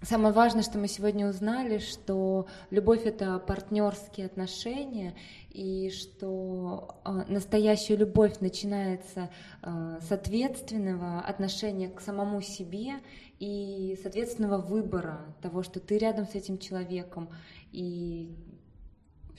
Самое 0.00 0.32
важное, 0.32 0.62
что 0.62 0.78
мы 0.78 0.86
сегодня 0.86 1.28
узнали, 1.28 1.78
что 1.78 2.46
любовь 2.70 3.04
это 3.04 3.40
партнерские 3.40 4.26
отношения, 4.26 5.16
и 5.50 5.90
что 5.90 7.00
настоящая 7.26 7.96
любовь 7.96 8.38
начинается 8.38 9.28
с 9.60 10.12
ответственного 10.12 11.18
отношения 11.18 11.88
к 11.88 12.00
самому 12.00 12.40
себе 12.42 13.00
и, 13.40 13.98
соответственного 14.00 14.58
выбора 14.58 15.34
того, 15.42 15.64
что 15.64 15.80
ты 15.80 15.98
рядом 15.98 16.28
с 16.28 16.36
этим 16.36 16.58
человеком, 16.58 17.28
и, 17.72 18.36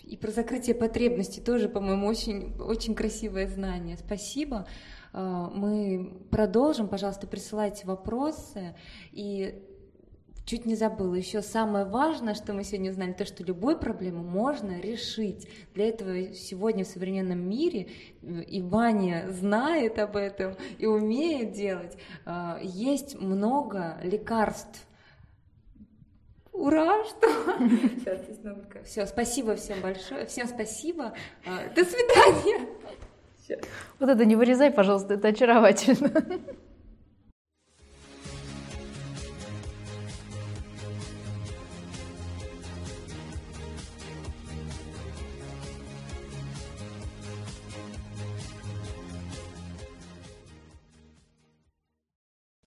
и 0.03 0.18
про 0.18 0.30
закрытие 0.32 0.76
потребностей 0.76 1.39
тоже, 1.39 1.70
по-моему, 1.70 2.05
очень, 2.05 2.53
очень 2.60 2.95
красивое 2.95 3.47
знание. 3.47 3.95
Спасибо. 3.95 4.68
А, 5.14 5.49
мы 5.49 6.22
продолжим, 6.32 6.89
пожалуйста, 6.89 7.28
присылайте 7.28 7.88
вопросы, 7.88 8.76
и 9.14 9.64
Чуть 10.49 10.65
не 10.65 10.73
забыла. 10.73 11.13
Еще 11.13 11.43
самое 11.43 11.85
важное, 11.85 12.33
что 12.33 12.53
мы 12.53 12.63
сегодня 12.63 12.89
узнали, 12.89 13.13
то, 13.13 13.23
что 13.23 13.43
любую 13.43 13.77
проблему 13.77 14.23
можно 14.23 14.79
решить. 14.79 15.47
Для 15.75 15.89
этого 15.89 16.33
сегодня 16.33 16.83
в 16.83 16.87
современном 16.87 17.47
мире, 17.47 17.89
э, 18.23 18.41
и 18.41 18.59
Ваня 18.59 19.27
знает 19.29 19.99
об 19.99 20.15
этом 20.15 20.55
и 20.79 20.87
умеет 20.87 21.51
делать, 21.51 21.99
э, 22.25 22.61
есть 22.63 23.21
много 23.21 23.99
лекарств. 24.01 24.87
Ура, 26.51 27.03
что? 27.03 27.27
Сейчас, 27.99 28.21
Все, 28.85 29.05
спасибо 29.05 29.55
всем 29.55 29.79
большое. 29.81 30.25
Всем 30.25 30.47
спасибо. 30.47 31.13
Э, 31.45 31.71
до 31.75 31.85
свидания. 31.85 32.67
Вот 33.99 34.09
это 34.09 34.25
не 34.25 34.35
вырезай, 34.35 34.71
пожалуйста, 34.71 35.13
это 35.13 35.27
очаровательно. 35.27 36.11